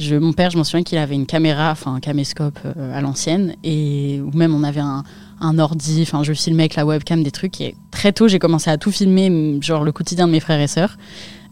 Je, 0.00 0.16
mon 0.16 0.32
père, 0.32 0.50
je 0.50 0.56
m'en 0.56 0.64
souviens 0.64 0.82
qu'il 0.82 0.98
avait 0.98 1.14
une 1.14 1.26
caméra, 1.26 1.70
enfin 1.70 1.94
un 1.94 2.00
caméscope 2.00 2.58
euh, 2.64 2.96
à 2.96 3.02
l'ancienne, 3.02 3.54
et 3.62 4.20
ou 4.20 4.36
même 4.36 4.54
on 4.54 4.64
avait 4.64 4.80
un, 4.80 5.04
un 5.40 5.58
ordi, 5.58 6.00
enfin 6.02 6.22
je 6.22 6.32
filmais 6.32 6.64
avec 6.64 6.74
la 6.74 6.86
webcam 6.86 7.22
des 7.22 7.30
trucs. 7.30 7.60
Et 7.60 7.74
très 7.90 8.12
tôt, 8.12 8.26
j'ai 8.26 8.38
commencé 8.38 8.70
à 8.70 8.78
tout 8.78 8.90
filmer, 8.90 9.58
genre 9.60 9.84
le 9.84 9.92
quotidien 9.92 10.26
de 10.26 10.32
mes 10.32 10.40
frères 10.40 10.60
et 10.60 10.66
sœurs. 10.66 10.96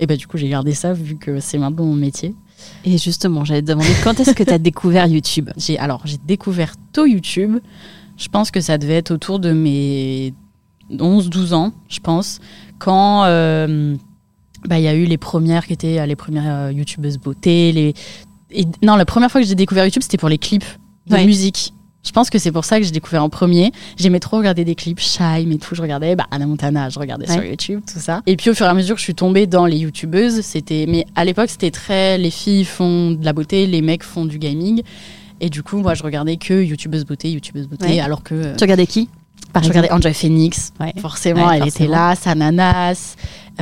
Et 0.01 0.07
bah 0.07 0.17
du 0.17 0.27
coup, 0.27 0.37
j'ai 0.37 0.49
gardé 0.49 0.73
ça 0.73 0.93
vu 0.93 1.17
que 1.17 1.41
c'est 1.41 1.59
maintenant 1.59 1.85
mon 1.85 1.95
métier. 1.95 2.35
Et 2.85 2.99
justement, 2.99 3.45
j'allais 3.45 3.63
te 3.63 3.67
demander 3.67 3.89
quand 4.03 4.19
est-ce 4.21 4.33
que 4.33 4.43
tu 4.43 4.53
as 4.53 4.59
découvert 4.59 5.07
YouTube? 5.07 5.51
J'ai 5.57 5.79
alors 5.79 6.03
j'ai 6.05 6.19
découvert 6.27 6.75
tôt 6.93 7.07
YouTube. 7.07 7.59
Je 8.17 8.29
pense 8.29 8.51
que 8.51 8.61
ça 8.61 8.79
devait 8.79 8.97
être 8.97 9.13
autour 9.13 9.39
de 9.39 9.53
mes 9.53 10.35
11-12 10.91 11.55
ans, 11.55 11.73
je 11.89 12.01
pense, 12.01 12.41
quand 12.79 13.25
euh, 13.25 13.95
bah, 14.67 14.79
il 14.79 14.83
y 14.83 14.89
a 14.89 14.95
eu 14.95 15.05
les 15.05 15.19
premières 15.19 15.67
qui 15.67 15.73
étaient 15.73 16.01
euh, 16.01 16.07
les 16.07 16.17
premières 16.17 16.73
youtubeuses 16.73 17.19
beauté. 17.19 17.71
Les... 17.73 17.95
Et, 18.51 18.65
non, 18.83 18.97
la 18.97 19.05
première 19.05 19.31
fois 19.31 19.41
que 19.41 19.47
j'ai 19.47 19.55
découvert 19.55 19.85
YouTube, 19.85 20.03
c'était 20.03 20.17
pour 20.19 20.29
les 20.29 20.39
clips 20.39 20.65
de 21.07 21.15
Ouais. 21.15 21.25
musique. 21.27 21.73
Je 22.07 22.13
pense 22.13 22.31
que 22.31 22.39
c'est 22.39 22.53
pour 22.53 22.65
ça 22.65 22.79
que 22.79 22.85
j'ai 22.87 22.93
découvert 22.93 23.23
en 23.23 23.29
premier. 23.29 23.73
J'aimais 23.99 24.21
trop 24.21 24.39
regarder 24.39 24.65
des 24.65 24.75
clips, 24.75 25.01
Shime 25.01 25.53
et 25.53 25.59
tout. 25.59 25.75
Je 25.75 25.83
regardais 25.83 26.17
bah, 26.17 26.27
Anna 26.31 26.47
Montana, 26.47 26.89
je 26.89 26.99
regardais 26.99 27.27
sur 27.27 27.37
Ouais. 27.41 27.51
YouTube, 27.51 27.81
tout 27.93 27.99
ça. 27.99 28.23
Et 28.27 28.37
puis 28.37 28.49
au 28.51 28.55
fur 28.55 28.65
et 28.67 28.69
à 28.69 28.75
mesure 28.75 28.95
que 28.95 29.01
je 29.01 29.05
suis 29.05 29.15
tombée 29.15 29.47
dans 29.47 29.67
les 29.67 29.77
youtubeuses, 29.79 30.41
c'était. 30.43 30.87
Mais 30.89 31.05
à 31.17 31.25
l'époque, 31.25 31.51
c'était 31.51 31.71
très. 31.73 32.17
Les 32.17 32.31
filles 32.31 32.65
font 32.65 33.11
de 33.11 33.25
la 33.25 33.33
beauté, 33.33 33.67
les 33.67 33.83
mecs 33.83 34.05
font 34.05 34.25
du 34.25 34.39
gaming. 34.39 34.83
Et 35.41 35.51
du 35.51 35.63
coup, 35.63 35.79
moi, 35.79 35.95
je 35.95 36.03
regardais 36.03 36.37
que 36.37 36.63
youtubeuse 36.63 37.05
beauté, 37.05 37.31
youtubeuse 37.31 37.67
beauté, 37.69 37.87
Ouais. 37.87 38.01
alors 38.01 38.23
que. 38.23 38.35
euh, 38.35 38.57
Tu 38.57 38.65
regardais 38.65 38.87
qui 38.87 39.09
Par 39.53 39.63
je 39.63 39.69
exemple 39.69 39.87
regardais 39.87 40.07
Enjoy 40.09 40.15
Phoenix, 40.15 40.73
Ouais. 40.81 40.93
forcément, 41.01 41.51
elle 41.51 41.63
forcément. 41.63 41.85
était 41.87 41.93
là, 41.93 42.15
Sananas, 42.15 43.17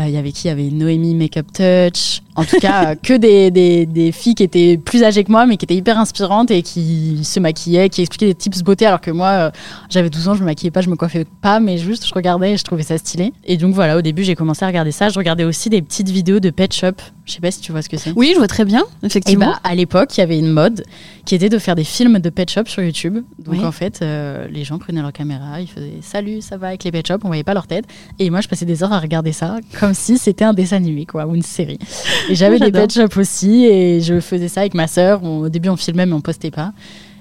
il 0.04 0.10
y 0.10 0.16
avait 0.16 0.32
qui? 0.32 0.46
Il 0.46 0.48
y 0.48 0.50
avait 0.50 0.70
Noémie 0.70 1.14
Makeup 1.14 1.46
Touch. 1.52 2.22
En 2.34 2.44
tout 2.44 2.58
cas, 2.60 2.90
euh, 2.90 2.94
que 3.02 3.14
des, 3.16 3.50
des, 3.50 3.86
des 3.86 4.12
filles 4.12 4.34
qui 4.34 4.42
étaient 4.42 4.76
plus 4.76 5.02
âgées 5.04 5.24
que 5.24 5.30
moi, 5.32 5.46
mais 5.46 5.56
qui 5.56 5.64
étaient 5.64 5.74
hyper 5.76 5.98
inspirantes 5.98 6.50
et 6.50 6.60
qui 6.62 7.20
se 7.24 7.40
maquillaient, 7.40 7.88
qui 7.88 8.02
expliquaient 8.02 8.26
des 8.26 8.34
tips 8.34 8.62
beauté, 8.62 8.84
alors 8.84 9.00
que 9.00 9.10
moi, 9.10 9.28
euh, 9.28 9.50
j'avais 9.88 10.10
12 10.10 10.28
ans, 10.28 10.34
je 10.34 10.40
me 10.40 10.44
maquillais 10.44 10.70
pas, 10.70 10.82
je 10.82 10.90
me 10.90 10.96
coiffais 10.96 11.24
pas, 11.40 11.60
mais 11.60 11.78
juste 11.78 12.06
je 12.06 12.12
regardais 12.12 12.52
et 12.52 12.56
je 12.58 12.62
trouvais 12.64 12.82
ça 12.82 12.98
stylé. 12.98 13.32
Et 13.44 13.56
donc 13.56 13.72
voilà, 13.74 13.96
au 13.96 14.02
début, 14.02 14.22
j'ai 14.22 14.34
commencé 14.34 14.64
à 14.64 14.68
regarder 14.68 14.92
ça. 14.92 15.08
Je 15.08 15.18
regardais 15.18 15.44
aussi 15.44 15.70
des 15.70 15.80
petites 15.80 16.10
vidéos 16.10 16.38
de 16.40 16.50
Pet 16.50 16.70
Shop. 16.74 16.92
Je 17.24 17.32
sais 17.32 17.40
pas 17.40 17.50
si 17.50 17.60
tu 17.62 17.72
vois 17.72 17.80
ce 17.80 17.88
que 17.88 17.96
c'est. 17.96 18.12
Oui, 18.14 18.32
je 18.34 18.38
vois 18.38 18.46
très 18.48 18.66
bien, 18.66 18.84
Et 19.02 19.06
effectivement. 19.06 19.46
bah, 19.46 19.60
à 19.64 19.74
l'époque, 19.74 20.16
il 20.16 20.20
y 20.20 20.22
avait 20.22 20.38
une 20.38 20.52
mode 20.52 20.84
qui 21.24 21.34
était 21.34 21.48
de 21.48 21.58
faire 21.58 21.74
des 21.74 21.82
films 21.82 22.20
de 22.20 22.30
pet 22.30 22.48
shop 22.48 22.66
sur 22.66 22.82
YouTube. 22.84 23.14
Donc 23.40 23.54
Oui. 23.54 23.64
en 23.64 23.72
fait, 23.72 23.98
euh, 24.02 24.46
les 24.48 24.62
gens 24.62 24.78
prenaient 24.78 25.02
leur 25.02 25.12
caméra, 25.12 25.60
ils 25.60 25.66
faisaient 25.66 25.94
salut, 26.02 26.40
ça 26.40 26.56
va 26.56 26.68
avec 26.68 26.84
les 26.84 26.92
pet 26.92 27.04
shops, 27.04 27.18
on 27.24 27.26
voyait 27.28 27.42
pas 27.42 27.54
leur 27.54 27.66
tête. 27.66 27.84
Et 28.20 28.30
moi, 28.30 28.42
je 28.42 28.46
passais 28.48 28.64
des 28.64 28.84
heures 28.84 28.92
à 28.92 29.00
regarder 29.00 29.32
ça 29.32 29.56
comme 29.80 29.85
si 29.94 30.18
c'était 30.18 30.44
un 30.44 30.52
dessin 30.52 30.76
animé, 30.76 31.06
quoi, 31.06 31.26
ou 31.26 31.34
une 31.34 31.42
série. 31.42 31.78
Et 32.28 32.34
j'avais 32.34 32.58
des 32.58 32.72
pet 32.72 32.92
shops 32.92 33.16
aussi, 33.18 33.64
et 33.66 34.00
je 34.00 34.20
faisais 34.20 34.48
ça 34.48 34.60
avec 34.60 34.74
ma 34.74 34.86
sœur. 34.86 35.22
On- 35.22 35.40
Au 35.40 35.48
début, 35.48 35.68
on 35.68 35.76
filmait, 35.76 36.06
mais 36.06 36.12
on 36.14 36.20
postait 36.20 36.50
pas. 36.50 36.72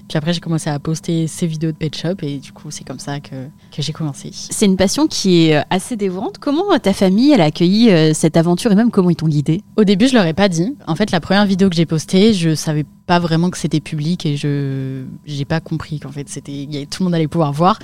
Puis 0.07 0.17
après, 0.17 0.33
j'ai 0.33 0.39
commencé 0.39 0.69
à 0.69 0.77
poster 0.79 1.27
ces 1.27 1.47
vidéos 1.47 1.71
de 1.71 1.77
Pet 1.77 1.95
Shop 1.95 2.15
et 2.21 2.37
du 2.37 2.51
coup, 2.51 2.69
c'est 2.69 2.83
comme 2.83 2.99
ça 2.99 3.19
que, 3.19 3.35
que 3.71 3.81
j'ai 3.81 3.91
commencé. 3.93 4.29
C'est 4.31 4.65
une 4.65 4.77
passion 4.77 5.07
qui 5.07 5.47
est 5.47 5.57
euh, 5.57 5.61
assez 5.69 5.95
dévorante. 5.95 6.37
Comment 6.39 6.73
euh, 6.73 6.77
ta 6.77 6.93
famille 6.93 7.31
elle 7.31 7.41
a 7.41 7.45
accueilli 7.45 7.89
euh, 7.89 8.13
cette 8.13 8.37
aventure 8.37 8.71
et 8.71 8.75
même 8.75 8.91
comment 8.91 9.09
ils 9.09 9.15
t'ont 9.15 9.27
guidé 9.27 9.61
Au 9.77 9.83
début, 9.83 10.07
je 10.07 10.13
leur 10.13 10.25
ai 10.25 10.33
pas 10.33 10.47
dit. 10.47 10.75
En 10.87 10.95
fait, 10.95 11.11
la 11.11 11.19
première 11.19 11.45
vidéo 11.45 11.69
que 11.69 11.75
j'ai 11.75 11.85
postée, 11.85 12.33
je 12.33 12.53
savais 12.53 12.85
pas 13.05 13.19
vraiment 13.19 13.49
que 13.49 13.57
c'était 13.57 13.79
public 13.79 14.25
et 14.25 14.35
je 14.35 15.03
j'ai 15.25 15.45
pas 15.45 15.59
compris 15.59 15.99
qu'en 15.99 16.09
fait 16.09 16.27
c'était 16.27 16.67
tout 16.89 17.03
le 17.03 17.05
monde 17.05 17.13
allait 17.13 17.27
pouvoir 17.27 17.53
voir. 17.53 17.77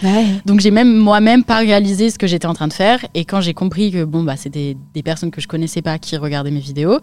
Donc 0.46 0.62
j'ai 0.62 0.72
même 0.72 0.98
moi-même 0.98 1.44
pas 1.44 1.60
réalisé 1.60 2.10
ce 2.10 2.18
que 2.18 2.26
j'étais 2.26 2.48
en 2.48 2.56
train 2.56 2.68
de 2.68 2.74
faire 2.74 3.06
et 3.14 3.24
quand 3.24 3.40
j'ai 3.40 3.54
compris 3.54 3.92
que 3.92 4.04
bon 4.04 4.24
bah 4.24 4.36
c'était 4.36 4.76
des 4.96 5.04
personnes 5.04 5.30
que 5.30 5.40
je 5.40 5.48
connaissais 5.48 5.84
pas 5.84 6.00
qui 6.00 6.18
regardaient 6.18 6.50
mes 6.50 6.60
vidéos, 6.60 7.00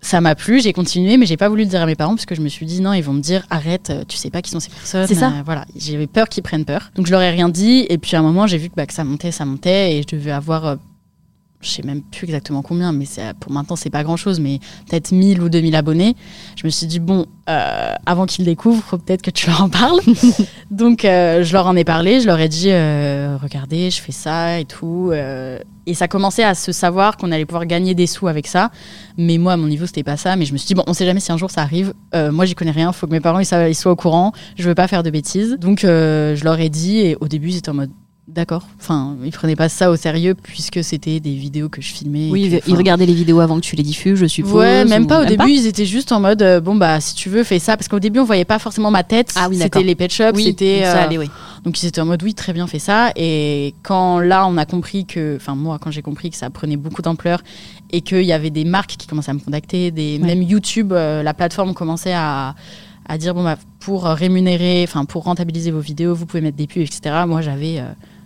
ça 0.00 0.20
m'a 0.20 0.34
plu, 0.34 0.60
j'ai 0.60 0.72
continué 0.72 1.16
mais 1.16 1.26
j'ai 1.26 1.36
pas 1.36 1.48
voulu 1.48 1.64
le 1.64 1.68
dire 1.68 1.82
à 1.82 1.86
mes 1.86 1.94
parents 1.94 2.14
parce 2.14 2.26
que 2.26 2.34
je 2.34 2.40
me 2.40 2.48
suis 2.48 2.66
dit 2.66 2.80
non, 2.80 2.92
ils 2.92 3.02
vont 3.02 3.12
me 3.12 3.20
dire 3.20 3.46
arrête, 3.50 3.90
euh, 3.90 4.04
tu 4.06 4.16
sais 4.16 4.30
pas 4.30 4.42
qui 4.42 4.50
sont 4.50 4.60
ces 4.60 4.70
personnes. 4.70 5.06
C'est 5.06 5.14
ça. 5.14 5.28
Euh, 5.28 5.42
voilà, 5.44 5.66
j'avais 5.76 6.06
peur 6.06 6.28
qu'ils 6.28 6.42
prennent 6.42 6.64
peur. 6.64 6.90
Donc 6.94 7.06
je 7.06 7.12
leur 7.12 7.22
ai 7.22 7.30
rien 7.30 7.48
dit 7.48 7.86
et 7.88 7.98
puis 7.98 8.16
à 8.16 8.20
un 8.20 8.22
moment, 8.22 8.46
j'ai 8.46 8.58
vu 8.58 8.70
que 8.70 8.74
bah, 8.74 8.86
que 8.86 8.94
ça 8.94 9.04
montait, 9.04 9.32
ça 9.32 9.44
montait 9.44 9.96
et 9.96 10.02
je 10.02 10.16
devais 10.16 10.30
avoir 10.30 10.66
euh, 10.66 10.76
je 11.60 11.68
sais 11.68 11.82
même 11.82 12.00
plus 12.02 12.24
exactement 12.24 12.62
combien, 12.62 12.92
mais 12.92 13.04
pour 13.38 13.52
maintenant, 13.52 13.76
c'est 13.76 13.90
pas 13.90 14.02
grand 14.02 14.16
chose, 14.16 14.40
mais 14.40 14.60
peut-être 14.88 15.12
1000 15.12 15.42
ou 15.42 15.50
2000 15.50 15.76
abonnés. 15.76 16.16
Je 16.56 16.66
me 16.66 16.70
suis 16.70 16.86
dit, 16.86 17.00
bon, 17.00 17.26
euh, 17.50 17.94
avant 18.06 18.24
qu'ils 18.24 18.46
découvrent, 18.46 18.96
peut-être 18.96 19.20
que 19.20 19.30
tu 19.30 19.46
leur 19.48 19.62
en 19.62 19.68
parles. 19.68 20.00
Donc, 20.70 21.04
euh, 21.04 21.44
je 21.44 21.52
leur 21.52 21.66
en 21.66 21.76
ai 21.76 21.84
parlé, 21.84 22.20
je 22.20 22.26
leur 22.26 22.40
ai 22.40 22.48
dit, 22.48 22.70
euh, 22.70 23.36
regardez, 23.42 23.90
je 23.90 24.00
fais 24.00 24.12
ça 24.12 24.58
et 24.58 24.64
tout. 24.64 25.12
et 25.12 25.94
ça 25.94 26.08
commençait 26.08 26.44
à 26.44 26.54
se 26.54 26.72
savoir 26.72 27.18
qu'on 27.18 27.30
allait 27.30 27.44
pouvoir 27.44 27.66
gagner 27.66 27.94
des 27.94 28.06
sous 28.06 28.26
avec 28.26 28.46
ça. 28.46 28.70
Mais 29.18 29.36
moi, 29.36 29.52
à 29.52 29.56
mon 29.58 29.66
niveau, 29.66 29.84
c'était 29.84 30.02
pas 30.02 30.16
ça. 30.16 30.36
Mais 30.36 30.46
je 30.46 30.54
me 30.54 30.58
suis 30.58 30.66
dit, 30.66 30.74
bon, 30.74 30.84
on 30.86 30.94
sait 30.94 31.04
jamais 31.04 31.20
si 31.20 31.30
un 31.30 31.36
jour 31.36 31.50
ça 31.50 31.60
arrive. 31.60 31.92
Moi, 32.14 32.46
j'y 32.46 32.54
connais 32.54 32.70
rien, 32.70 32.90
faut 32.92 33.06
que 33.06 33.12
mes 33.12 33.20
parents 33.20 33.40
ils, 33.40 33.74
soient 33.74 33.92
au 33.92 33.96
courant. 33.96 34.32
Je 34.56 34.66
veux 34.66 34.74
pas 34.74 34.88
faire 34.88 35.02
de 35.02 35.10
bêtises. 35.10 35.58
Donc, 35.60 35.80
je 35.82 36.42
leur 36.42 36.58
ai 36.58 36.70
dit, 36.70 37.00
et 37.00 37.16
au 37.20 37.28
début, 37.28 37.50
ils 37.50 37.58
étaient 37.58 37.70
en 37.70 37.74
mode, 37.74 37.90
D'accord. 38.34 38.66
Enfin, 38.78 39.16
ils 39.24 39.32
prenaient 39.32 39.56
pas 39.56 39.68
ça 39.68 39.90
au 39.90 39.96
sérieux 39.96 40.34
puisque 40.34 40.84
c'était 40.84 41.18
des 41.20 41.34
vidéos 41.34 41.68
que 41.68 41.82
je 41.82 41.92
filmais. 41.92 42.28
Oui, 42.30 42.48
que, 42.62 42.70
ils 42.70 42.76
regardaient 42.76 43.06
les 43.06 43.14
vidéos 43.14 43.40
avant 43.40 43.56
que 43.56 43.64
tu 43.64 43.74
les 43.76 43.82
diffuses, 43.82 44.18
je 44.18 44.26
suppose. 44.26 44.52
Ouais, 44.54 44.84
même 44.84 45.06
pas 45.06 45.22
au 45.22 45.24
début, 45.24 45.50
ils 45.50 45.66
étaient 45.66 45.84
juste 45.86 46.12
en 46.12 46.20
mode 46.20 46.40
euh, 46.42 46.60
bon 46.60 46.76
bah 46.76 47.00
si 47.00 47.14
tu 47.14 47.28
veux 47.28 47.42
fais 47.42 47.58
ça 47.58 47.76
parce 47.76 47.88
qu'au 47.88 47.98
début 47.98 48.20
on 48.20 48.24
voyait 48.24 48.44
pas 48.44 48.58
forcément 48.58 48.90
ma 48.90 49.02
tête, 49.02 49.32
Ah 49.36 49.48
oui, 49.50 49.58
c'était 49.58 49.82
les 49.82 49.94
pet 49.94 50.12
shops, 50.12 50.32
Oui, 50.34 50.44
c'était 50.44 50.82
euh, 50.84 51.04
allait, 51.04 51.18
oui. 51.18 51.28
donc 51.64 51.82
ils 51.82 51.86
étaient 51.86 52.00
en 52.00 52.06
mode 52.06 52.22
oui 52.22 52.34
très 52.34 52.52
bien 52.52 52.66
fais 52.66 52.78
ça 52.78 53.10
et 53.16 53.74
quand 53.82 54.20
là 54.20 54.46
on 54.46 54.56
a 54.56 54.64
compris 54.64 55.06
que 55.06 55.36
enfin 55.36 55.54
moi 55.54 55.78
quand 55.80 55.90
j'ai 55.90 56.02
compris 56.02 56.30
que 56.30 56.36
ça 56.36 56.50
prenait 56.50 56.76
beaucoup 56.76 57.02
d'ampleur 57.02 57.40
et 57.92 58.00
qu'il 58.00 58.22
y 58.22 58.32
avait 58.32 58.50
des 58.50 58.64
marques 58.64 58.94
qui 58.96 59.06
commençaient 59.08 59.32
à 59.32 59.34
me 59.34 59.40
contacter, 59.40 59.90
des 59.90 60.18
Ouais. 60.20 60.26
même 60.26 60.42
YouTube 60.42 60.92
euh, 60.92 61.22
la 61.22 61.34
plateforme 61.34 61.74
commençait 61.74 62.14
à 62.14 62.54
à 63.08 63.18
dire 63.18 63.34
bon 63.34 63.42
bah 63.42 63.56
pour 63.80 64.04
rémunérer 64.04 64.84
enfin 64.86 65.04
pour 65.04 65.24
rentabiliser 65.24 65.72
vos 65.72 65.80
vidéos, 65.80 66.14
vous 66.14 66.26
pouvez 66.26 66.40
mettre 66.42 66.56
des 66.56 66.66
pubs 66.68 66.82
etc. 66.82 67.00
Moi 67.26 67.40
j'avais 67.40 67.78
euh, 67.78 67.84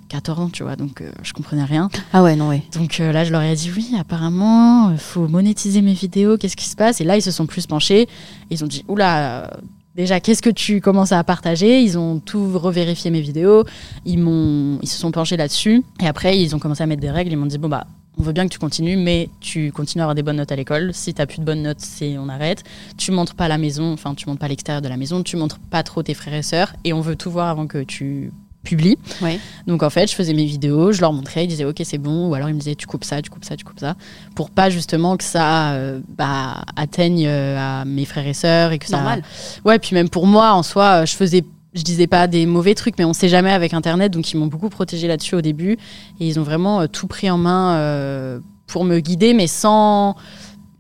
14 0.09 0.41
ans, 0.41 0.49
tu 0.49 0.63
vois, 0.63 0.77
donc 0.77 1.01
euh, 1.01 1.11
je 1.23 1.33
comprenais 1.33 1.65
rien. 1.65 1.89
Ah 2.13 2.23
ouais, 2.23 2.37
non, 2.37 2.49
ouais. 2.49 2.63
Donc 2.75 3.01
euh, 3.01 3.13
là, 3.13 3.25
je 3.25 3.33
leur 3.33 3.43
ai 3.43 3.55
dit 3.55 3.71
oui, 3.75 3.95
apparemment, 3.99 4.91
il 4.91 4.99
faut 4.99 5.29
monétiser 5.29 5.83
mes 5.83 5.93
vidéos, 5.93 6.37
qu'est-ce 6.37 6.57
qui 6.57 6.69
se 6.69 6.77
passe? 6.77 7.01
Et 7.01 7.05
là, 7.05 7.17
ils 7.17 7.23
se 7.23 7.31
sont 7.31 7.47
plus 7.47 7.67
penchés. 7.67 8.09
Ils 8.51 8.65
ont 8.65 8.67
dit 8.67 8.85
oula, 8.89 9.19
euh, 9.19 9.47
déjà, 9.95 10.21
qu'est-ce 10.21 10.43
que 10.43 10.51
tu 10.51 10.81
commences 10.81 11.13
à 11.13 11.23
partager? 11.25 11.81
Ils 11.81 11.99
ont 11.99 12.21
tout 12.21 12.59
revérifié 12.59 13.11
mes 13.11 13.21
vidéos, 13.21 13.65
ils, 14.05 14.19
m'ont, 14.19 14.79
ils 14.83 14.89
se 14.89 14.99
sont 14.99 15.11
penchés 15.11 15.37
là-dessus. 15.37 15.83
Et 16.01 16.07
après, 16.07 16.39
ils 16.39 16.55
ont 16.55 16.59
commencé 16.59 16.83
à 16.83 16.87
mettre 16.87 17.03
des 17.03 17.11
règles. 17.11 17.33
Ils 17.33 17.37
m'ont 17.37 17.47
dit 17.47 17.59
bon, 17.59 17.69
bah, 17.69 17.87
on 18.19 18.23
veut 18.23 18.33
bien 18.33 18.47
que 18.47 18.53
tu 18.53 18.59
continues, 18.59 18.97
mais 18.97 19.29
tu 19.41 19.73
continues 19.73 20.03
à 20.03 20.05
avoir 20.05 20.15
des 20.15 20.23
bonnes 20.23 20.37
notes 20.37 20.53
à 20.53 20.57
l'école. 20.57 20.93
Si 20.95 21.15
tu 21.15 21.21
n'as 21.21 21.27
plus 21.27 21.39
de 21.39 21.45
bonnes 21.45 21.63
notes, 21.63 21.81
c'est 21.81 22.17
on 22.19 22.29
arrête. 22.29 22.63
Tu 22.97 23.11
montres 23.11 23.35
pas 23.35 23.49
la 23.49 23.59
maison, 23.59 23.93
enfin, 23.93 24.15
tu 24.15 24.29
montres 24.29 24.41
pas 24.41 24.49
l'extérieur 24.49 24.83
de 24.83 24.89
la 24.89 24.97
maison, 24.97 25.23
tu 25.23 25.37
montres 25.37 25.59
pas 25.59 25.83
trop 25.83 26.03
tes 26.03 26.15
frères 26.15 26.35
et 26.35 26.43
sœurs. 26.43 26.75
Et 26.85 26.93
on 26.93 27.01
veut 27.01 27.17
tout 27.17 27.31
voir 27.31 27.49
avant 27.49 27.67
que 27.67 27.83
tu 27.83 28.31
publies. 28.65 28.99
Ouais. 29.23 29.39
Donc 29.69 29.83
en 29.83 29.91
fait, 29.91 30.11
je 30.11 30.15
faisais 30.17 30.35
mes 30.35 30.45
vidéos, 30.45 30.91
je 30.91 31.01
leur 31.01 31.13
montrais, 31.13 31.45
ils 31.45 31.49
disaient 31.49 31.65
ok 31.65 31.81
c'est 31.85 31.99
bon, 31.99 32.29
ou 32.29 32.35
alors 32.35 32.49
ils 32.49 32.55
me 32.55 32.59
disaient 32.59 32.75
tu 32.75 32.87
coupes 32.87 33.05
ça, 33.05 33.23
tu 33.23 33.31
coupes 33.31 33.45
ça, 33.45 33.57
tu 33.57 33.65
coupes 33.65 33.79
ça, 33.79 33.95
pour 34.35 34.51
pas 34.51 34.71
justement 34.71 35.17
que 35.17 35.25
ça 35.25 35.73
euh, 35.75 36.01
bah, 36.17 36.65
atteigne 36.75 37.25
euh, 37.27 37.83
à 37.83 37.85
mes 37.85 38.05
frères 38.05 38.27
et 38.27 38.35
sœurs 38.35 38.73
et 38.73 38.79
que 38.79 38.87
ça. 38.87 38.97
Normal. 38.97 39.23
Ouais, 39.65 39.79
puis 39.79 39.95
même 39.95 40.09
pour 40.09 40.27
moi 40.27 40.53
en 40.53 40.63
soi, 40.65 41.03
euh, 41.03 41.07
je 41.07 41.15
faisais, 41.15 41.45
je 41.75 41.83
disais 41.83 42.07
pas 42.07 42.27
des 42.27 42.47
mauvais 42.47 42.75
trucs, 42.75 42.99
mais 42.99 43.05
on 43.05 43.13
sait 43.13 43.29
jamais 43.29 43.53
avec 43.53 43.75
Internet, 43.75 44.13
donc 44.13 44.33
ils 44.33 44.37
m'ont 44.37 44.47
beaucoup 44.47 44.71
protégé 44.71 45.07
là-dessus 45.07 45.37
au 45.37 45.43
début 45.43 45.79
et 46.19 46.27
ils 46.27 46.41
ont 46.41 46.45
vraiment 46.45 46.87
tout 46.89 47.07
pris 47.07 47.31
en 47.31 47.39
main 47.39 47.75
euh, 47.77 48.41
pour 48.67 48.85
me 48.85 48.99
guider, 48.99 49.35
mais 49.35 49.47
sans, 49.47 50.17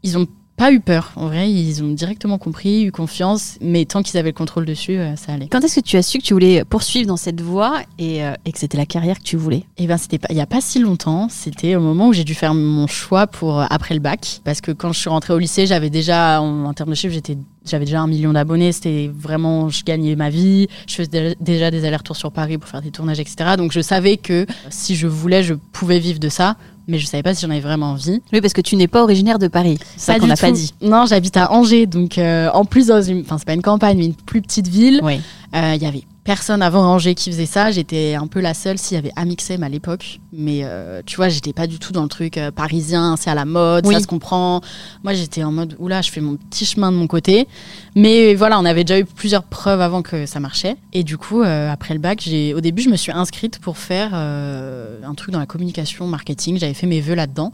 ils 0.02 0.18
ont 0.18 0.26
pas 0.56 0.70
eu 0.72 0.78
peur. 0.80 1.12
En 1.16 1.26
vrai, 1.26 1.50
ils 1.50 1.82
ont 1.82 1.88
directement 1.92 2.38
compris, 2.38 2.84
eu 2.84 2.92
confiance, 2.92 3.58
mais 3.60 3.84
tant 3.86 4.02
qu'ils 4.02 4.18
avaient 4.18 4.28
le 4.30 4.34
contrôle 4.34 4.64
dessus, 4.64 4.96
euh, 4.98 5.16
ça 5.16 5.32
allait. 5.32 5.48
Quand 5.48 5.60
est-ce 5.64 5.76
que 5.80 5.84
tu 5.84 5.96
as 5.96 6.02
su 6.02 6.18
que 6.18 6.22
tu 6.24 6.32
voulais 6.32 6.64
poursuivre 6.64 7.08
dans 7.08 7.16
cette 7.16 7.40
voie 7.40 7.80
et, 7.98 8.24
euh, 8.24 8.34
et 8.44 8.52
que 8.52 8.58
c'était 8.58 8.78
la 8.78 8.86
carrière 8.86 9.18
que 9.18 9.24
tu 9.24 9.36
voulais? 9.36 9.64
Eh 9.78 9.86
ben, 9.86 9.96
c'était 9.96 10.18
pas, 10.18 10.28
il 10.30 10.36
y 10.36 10.40
a 10.40 10.46
pas 10.46 10.60
si 10.60 10.78
longtemps. 10.78 11.28
C'était 11.28 11.74
au 11.74 11.80
moment 11.80 12.08
où 12.08 12.12
j'ai 12.12 12.24
dû 12.24 12.34
faire 12.34 12.54
mon 12.54 12.86
choix 12.86 13.26
pour 13.26 13.60
euh, 13.60 13.66
après 13.68 13.94
le 13.94 14.00
bac, 14.00 14.40
parce 14.44 14.60
que 14.60 14.70
quand 14.70 14.92
je 14.92 15.00
suis 15.00 15.10
rentrée 15.10 15.32
au 15.34 15.38
lycée, 15.38 15.66
j'avais 15.66 15.90
déjà, 15.90 16.40
en, 16.40 16.64
en 16.66 16.72
termes 16.72 16.90
de 16.90 16.94
chiffres, 16.94 17.14
j'étais, 17.14 17.36
j'avais 17.66 17.84
déjà 17.84 18.00
un 18.00 18.06
million 18.06 18.32
d'abonnés. 18.32 18.70
C'était 18.72 19.10
vraiment, 19.12 19.68
je 19.70 19.82
gagnais 19.82 20.14
ma 20.14 20.30
vie. 20.30 20.68
Je 20.86 20.94
faisais 20.94 21.08
dé- 21.08 21.36
déjà 21.40 21.70
des 21.72 21.84
allers-retours 21.84 22.16
sur 22.16 22.30
Paris 22.30 22.58
pour 22.58 22.68
faire 22.68 22.80
des 22.82 22.90
tournages, 22.92 23.18
etc. 23.20 23.56
Donc 23.58 23.72
je 23.72 23.80
savais 23.80 24.16
que 24.18 24.46
si 24.70 24.94
je 24.94 25.08
voulais, 25.08 25.42
je 25.42 25.54
pouvais 25.54 25.98
vivre 25.98 26.20
de 26.20 26.28
ça, 26.28 26.56
mais 26.88 26.98
je 26.98 27.06
savais 27.06 27.22
pas 27.22 27.34
si 27.34 27.42
j'en 27.44 27.50
avais 27.50 27.60
vraiment 27.60 27.90
envie. 27.92 28.20
Oui, 28.32 28.40
parce 28.40 28.52
que 28.52 28.60
tu 28.60 28.76
n'es 28.76 28.88
pas 28.88 29.02
originaire 29.02 29.38
de 29.38 29.48
Paris. 29.48 29.78
C'est 29.96 30.12
ça 30.12 30.18
qu'on 30.18 30.26
n'a 30.26 30.36
pas 30.36 30.52
dit. 30.52 30.72
Non, 30.82 31.06
j'habite 31.06 31.36
à 31.36 31.52
Angers, 31.52 31.86
donc 31.86 32.18
euh, 32.18 32.50
en 32.52 32.64
plus 32.64 32.88
dans 32.88 33.02
une, 33.02 33.20
enfin 33.20 33.38
c'est 33.38 33.46
pas 33.46 33.54
une 33.54 33.62
campagne, 33.62 33.98
mais 33.98 34.06
une 34.06 34.14
plus 34.14 34.42
petite 34.42 34.68
ville. 34.68 35.00
Oui. 35.02 35.20
Euh, 35.54 35.74
Il 35.76 35.82
y 35.82 35.86
avait 35.86 36.02
personne 36.24 36.62
avant 36.62 36.82
Angers 36.84 37.14
qui 37.14 37.30
faisait 37.30 37.46
ça. 37.46 37.70
J'étais 37.70 38.14
un 38.14 38.26
peu 38.26 38.40
la 38.40 38.54
seule 38.54 38.78
s'il 38.78 38.94
y 38.96 38.98
avait 38.98 39.12
Amixem 39.14 39.62
à 39.62 39.68
l'époque. 39.68 40.20
Mais 40.32 40.60
euh, 40.64 41.02
tu 41.04 41.16
vois, 41.16 41.28
j'étais 41.28 41.52
pas 41.52 41.66
du 41.66 41.78
tout 41.78 41.92
dans 41.92 42.02
le 42.02 42.08
truc 42.08 42.38
euh, 42.38 42.50
parisien, 42.50 43.16
c'est 43.16 43.30
à 43.30 43.34
la 43.34 43.44
mode, 43.44 43.86
Oui. 43.86 43.94
ça 43.94 44.00
se 44.00 44.06
comprend. 44.06 44.60
Moi, 45.04 45.12
j'étais 45.14 45.44
en 45.44 45.52
mode, 45.52 45.76
oula, 45.78 46.02
je 46.02 46.10
fais 46.10 46.20
mon 46.20 46.36
petit 46.36 46.64
chemin 46.64 46.90
de 46.90 46.96
mon 46.96 47.06
côté. 47.06 47.46
Mais 47.94 48.34
voilà, 48.34 48.58
on 48.58 48.64
avait 48.64 48.84
déjà 48.84 48.98
eu 48.98 49.04
plusieurs 49.04 49.44
preuves 49.44 49.80
avant 49.80 50.02
que 50.02 50.26
ça 50.26 50.40
marchait. 50.40 50.76
Et 50.92 51.04
du 51.04 51.18
coup, 51.18 51.42
euh, 51.42 51.70
après 51.70 51.94
le 51.94 52.00
bac, 52.00 52.22
j'ai, 52.24 52.54
au 52.54 52.60
début, 52.60 52.82
je 52.82 52.88
me 52.88 52.96
suis 52.96 53.12
inscrite 53.12 53.58
pour 53.58 53.78
faire 53.78 54.14
un 54.14 55.14
truc 55.14 55.30
dans 55.30 55.38
la 55.38 55.46
communication, 55.46 56.06
marketing. 56.06 56.58
J'avais 56.58 56.74
fait 56.74 56.86
mes 56.86 57.00
vœux 57.00 57.14
là-dedans. 57.14 57.52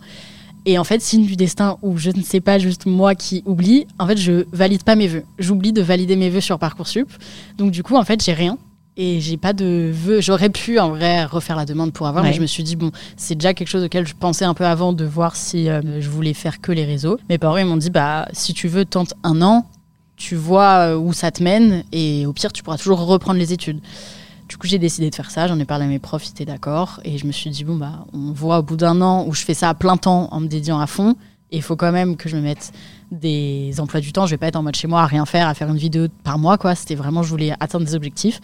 Et 0.67 0.79
en 0.79 0.85
fait, 0.85 1.01
signe 1.01 1.25
du 1.27 1.37
destin 1.37 1.79
où 1.83 1.97
je 1.97 2.11
ne 2.11 2.23
sais 2.23 2.41
pas 2.41 2.59
juste 2.59 2.87
moi 2.87 3.15
qui 3.15 3.43
oublie, 3.47 3.87
en 3.99 4.07
fait, 4.07 4.19
je 4.19 4.45
valide 4.53 4.83
pas 4.83 4.95
mes 4.97 5.07
vœux. 5.09 5.25
J'oublie 5.39 5.73
de 5.73 5.83
valider 5.83 6.17
mes 6.17 6.29
vœux 6.31 6.41
sur 6.41 6.59
Parcoursup. 6.59 7.09
Donc 7.59 7.71
du 7.71 7.83
coup, 7.83 7.97
en 7.97 8.05
fait, 8.05 8.23
j'ai 8.23 8.33
rien. 8.35 8.59
Et 8.97 9.21
j'ai 9.21 9.37
pas 9.39 9.53
de 9.55 9.91
vœux. 9.95 10.21
J'aurais 10.21 10.51
pu 10.51 10.79
en 10.79 10.91
vrai 10.91 11.25
refaire 11.25 11.57
la 11.57 11.65
demande 11.65 11.93
pour 11.93 12.07
avoir, 12.07 12.23
Ouais. 12.25 12.31
mais 12.31 12.37
je 12.37 12.43
me 12.43 12.47
suis 12.47 12.63
dit, 12.63 12.77
bon, 12.77 12.91
c'est 13.17 13.35
déjà 13.37 13.55
quelque 13.55 13.69
chose 13.69 13.85
auquel 13.85 14.07
je 14.07 14.15
pensais 14.15 14.45
un 14.45 14.53
peu 14.53 14.67
avant 14.67 14.93
de 14.93 15.05
voir 15.07 15.37
si 15.37 15.69
euh, 15.71 15.81
je 16.01 16.09
voulais 16.11 16.35
faire 16.35 16.61
que 16.61 16.73
les 16.73 16.85
réseaux. 16.85 17.17
Mes 17.31 17.39
parents, 17.39 17.57
ils 17.57 17.65
m'ont 17.65 17.79
dit, 17.79 17.89
bah, 17.89 18.29
si 18.33 18.53
tu 18.53 18.69
veux, 18.69 18.85
tente 18.85 19.15
un 19.23 19.41
an, 19.41 19.65
tu 20.17 20.35
vois 20.37 20.89
euh, 20.91 20.97
où 20.99 21.15
ça 21.15 21.31
te 21.31 21.43
mène, 21.43 21.85
et 21.93 22.27
au 22.27 22.35
pire, 22.35 22.53
tu 22.53 22.63
pourras 22.63 22.77
toujours 22.77 22.99
reprendre 23.07 23.39
les 23.39 23.55
études. 23.55 23.81
Du 24.51 24.57
coup, 24.57 24.67
j'ai 24.67 24.81
décidé 24.81 25.11
de 25.11 25.15
faire 25.15 25.31
ça. 25.31 25.47
J'en 25.47 25.61
ai 25.61 25.65
parlé 25.65 25.85
à 25.85 25.89
mes 25.89 26.01
profs, 26.01 26.27
ils 26.27 26.31
étaient 26.31 26.45
d'accord. 26.45 26.99
Et 27.05 27.19
je 27.19 27.27
me 27.27 27.31
suis 27.31 27.51
dit, 27.51 27.63
bon, 27.63 27.77
bah, 27.77 28.05
on 28.13 28.33
voit 28.33 28.59
au 28.59 28.63
bout 28.65 28.77
d'un 28.77 29.01
an 29.01 29.25
où 29.29 29.33
je 29.33 29.43
fais 29.43 29.55
ça 29.55 29.69
à 29.69 29.75
plein 29.75 29.97
temps 29.97 30.29
en 30.33 30.41
me 30.41 30.49
dédiant 30.49 30.81
à 30.81 30.89
fond. 30.89 31.15
Et 31.53 31.59
il 31.59 31.63
faut 31.63 31.77
quand 31.77 31.93
même 31.93 32.17
que 32.17 32.29
je 32.29 32.37
me 32.37 32.43
mette 32.43 32.73
des 33.13 33.73
emplois 33.79 34.01
du 34.01 34.13
temps. 34.13 34.27
Je 34.27 34.33
vais 34.33 34.39
pas 34.39 34.49
être 34.49 34.57
en 34.57 34.65
mode 34.65 34.75
chez 34.75 34.89
moi 34.89 35.03
à 35.03 35.07
rien 35.07 35.25
faire, 35.25 35.47
à 35.47 35.55
faire 35.55 35.69
une 35.69 35.77
vidéo 35.77 36.09
par 36.25 36.37
mois, 36.37 36.59
quoi. 36.59 36.75
C'était 36.75 36.97
vraiment, 36.97 37.23
je 37.23 37.29
voulais 37.29 37.53
atteindre 37.61 37.87
des 37.87 37.95
objectifs. 37.95 38.41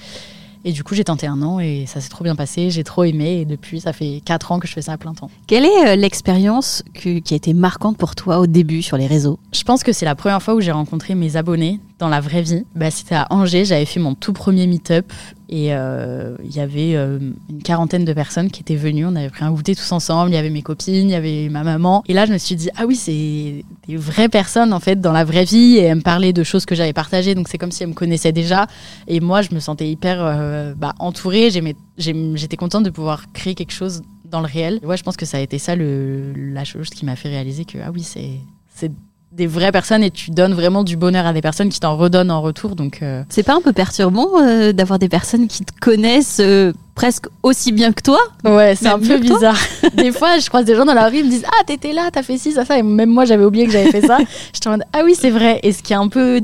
Et 0.65 0.73
du 0.73 0.85
coup, 0.85 0.95
j'ai 0.95 1.05
tenté 1.05 1.27
un 1.27 1.43
an 1.43 1.59
et 1.59 1.87
ça 1.87 2.01
s'est 2.01 2.09
trop 2.09 2.23
bien 2.23 2.37
passé. 2.37 2.71
J'ai 2.71 2.85
trop 2.85 3.03
aimé. 3.03 3.41
Et 3.41 3.45
depuis, 3.45 3.81
ça 3.81 3.93
fait 3.93 4.21
quatre 4.25 4.53
ans 4.53 4.61
que 4.61 4.69
je 4.69 4.73
fais 4.73 4.83
ça 4.83 4.93
à 4.93 4.97
plein 4.99 5.13
temps. 5.15 5.31
Quelle 5.49 5.65
est 5.65 5.89
euh, 5.89 5.97
l'expérience 5.97 6.85
qui 6.95 7.23
a 7.31 7.37
été 7.37 7.53
marquante 7.53 7.97
pour 7.97 8.15
toi 8.15 8.39
au 8.39 8.47
début 8.47 8.83
sur 8.83 8.97
les 8.97 9.09
réseaux? 9.09 9.41
Je 9.53 9.63
pense 9.65 9.83
que 9.83 9.93
c'est 9.93 10.05
la 10.05 10.15
première 10.15 10.43
fois 10.43 10.55
où 10.55 10.61
j'ai 10.61 10.73
rencontré 10.73 11.17
mes 11.17 11.37
abonnés 11.37 11.81
dans 11.99 12.09
la 12.09 12.21
vraie 12.21 12.43
vie. 12.43 12.65
Bah, 12.75 12.91
C'était 12.91 13.15
à 13.15 13.27
Angers, 13.31 13.65
j'avais 13.65 13.85
fait 13.85 14.01
mon 14.01 14.15
tout 14.15 14.33
premier 14.33 14.67
meet-up 14.67 15.11
et 15.49 15.75
euh, 15.75 16.37
il 16.45 16.55
y 16.55 16.61
avait 16.61 16.95
euh, 16.95 17.19
une 17.49 17.63
quarantaine 17.63 18.05
de 18.05 18.13
personnes 18.13 18.51
qui 18.51 18.61
étaient 18.61 18.77
venues. 18.77 19.07
On 19.07 19.17
avait 19.17 19.31
pris 19.31 19.45
un 19.45 19.51
goûter 19.51 19.75
tous 19.75 19.93
ensemble, 19.93 20.31
il 20.31 20.35
y 20.35 20.37
avait 20.37 20.51
mes 20.51 20.63
copines, 20.63 21.09
il 21.09 21.11
y 21.11 21.15
avait 21.15 21.49
ma 21.49 21.63
maman. 21.63 22.03
Et 22.07 22.15
là, 22.15 22.27
je 22.27 22.33
me 22.33 22.39
suis 22.39 22.57
dit, 22.57 22.69
ah 22.77 22.85
oui, 22.87 22.97
c'est 22.97 23.65
des 23.89 23.97
vraies 23.97 24.29
personnes 24.29 24.73
en 24.73 24.81
fait 24.81 25.01
dans 25.01 25.13
la 25.13 25.25
vraie 25.25 25.45
vie 25.45 25.77
et 25.77 25.83
elles 25.83 25.97
me 25.97 26.03
parlaient 26.03 26.33
de 26.33 26.43
choses 26.43 26.67
que 26.67 26.75
j'avais 26.75 26.93
partagées. 26.93 27.35
Donc 27.35 27.49
c'est 27.49 27.59
comme 27.59 27.73
si 27.73 27.83
elles 27.83 27.89
me 27.89 27.95
connaissaient 27.95 28.33
déjà. 28.33 28.67
Et 29.07 29.21
moi, 29.21 29.41
je 29.43 29.55
me 29.55 29.61
sentais 29.61 29.89
hyper 29.89 30.19
euh, 30.21 30.75
bah, 30.77 30.95
entourée. 30.99 31.51
J'étais 31.97 32.57
contente 32.57 32.85
de 32.85 32.91
pouvoir 32.91 33.33
créer 33.33 33.55
quelque 33.55 33.73
chose 33.73 34.03
dans 34.25 34.41
le 34.41 34.47
réel. 34.47 34.81
Ouais, 34.83 34.97
je 34.97 35.03
pense 35.03 35.17
que 35.17 35.25
ça 35.25 35.39
a 35.39 35.41
été 35.41 35.59
ça 35.59 35.77
le, 35.77 36.33
la 36.35 36.65
chose 36.65 36.91
qui 36.91 37.07
m'a 37.07 37.17
fait 37.17 37.29
réaliser 37.29 37.65
que, 37.65 37.79
ah 37.79 37.91
oui, 37.93 38.03
c'est 38.03 38.91
des 39.37 39.47
vraies 39.47 39.71
personnes 39.71 40.03
et 40.03 40.11
tu 40.11 40.31
donnes 40.31 40.55
vraiment 40.55 40.83
du 40.83 40.97
bonheur 40.97 41.27
à 41.27 41.33
des 41.33 41.43
personnes 41.43 41.69
qui 41.69 41.79
t'en 41.79 41.97
redonnent 41.97 42.31
en 42.31 42.41
retour. 42.41 42.75
Donc, 42.75 43.01
euh, 43.03 43.23
C'est 43.29 43.43
pas 43.43 43.55
un 43.55 43.61
peu 43.61 43.73
perturbant 43.73 44.41
euh, 44.41 44.73
d'avoir 44.73 44.99
des 44.99 45.09
personnes 45.09 45.47
qui 45.47 45.65
te 45.65 45.73
connaissent 45.79 46.41
euh, 46.41 46.73
presque 46.95 47.27
aussi 47.43 47.71
bien 47.71 47.93
que 47.93 48.03
toi? 48.03 48.19
Ouais, 48.45 48.75
c'est 48.75 48.89
un 48.89 48.99
peu 48.99 49.19
bizarre. 49.19 49.59
des 49.95 50.11
fois, 50.11 50.39
je 50.39 50.49
croise 50.49 50.65
des 50.65 50.75
gens 50.75 50.87
dans 50.87 50.95
la 50.95 51.09
rue, 51.09 51.19
ils 51.19 51.27
me 51.27 51.31
disent 51.31 51.45
Ah, 51.47 51.65
t'étais 51.67 51.93
là, 51.93 52.09
t'as 52.11 52.23
fait 52.23 52.39
ci, 52.39 52.53
ça, 52.53 52.65
ça. 52.65 52.79
Et 52.79 52.83
même 52.83 53.11
moi, 53.11 53.27
j'avais 53.27 53.45
oublié 53.45 53.67
que 53.67 53.73
j'avais 53.73 53.91
fait 53.91 54.07
ça. 54.07 54.19
J'étais 54.55 54.69
en 54.69 54.73
mode 54.73 54.85
Ah 54.95 55.03
oui, 55.05 55.15
c'est 55.19 55.31
vrai. 55.31 55.61
Et 55.63 55.73
ce 55.73 55.83
qui 55.83 55.93
est 55.93 55.97
un 55.97 56.09
peu 56.09 56.41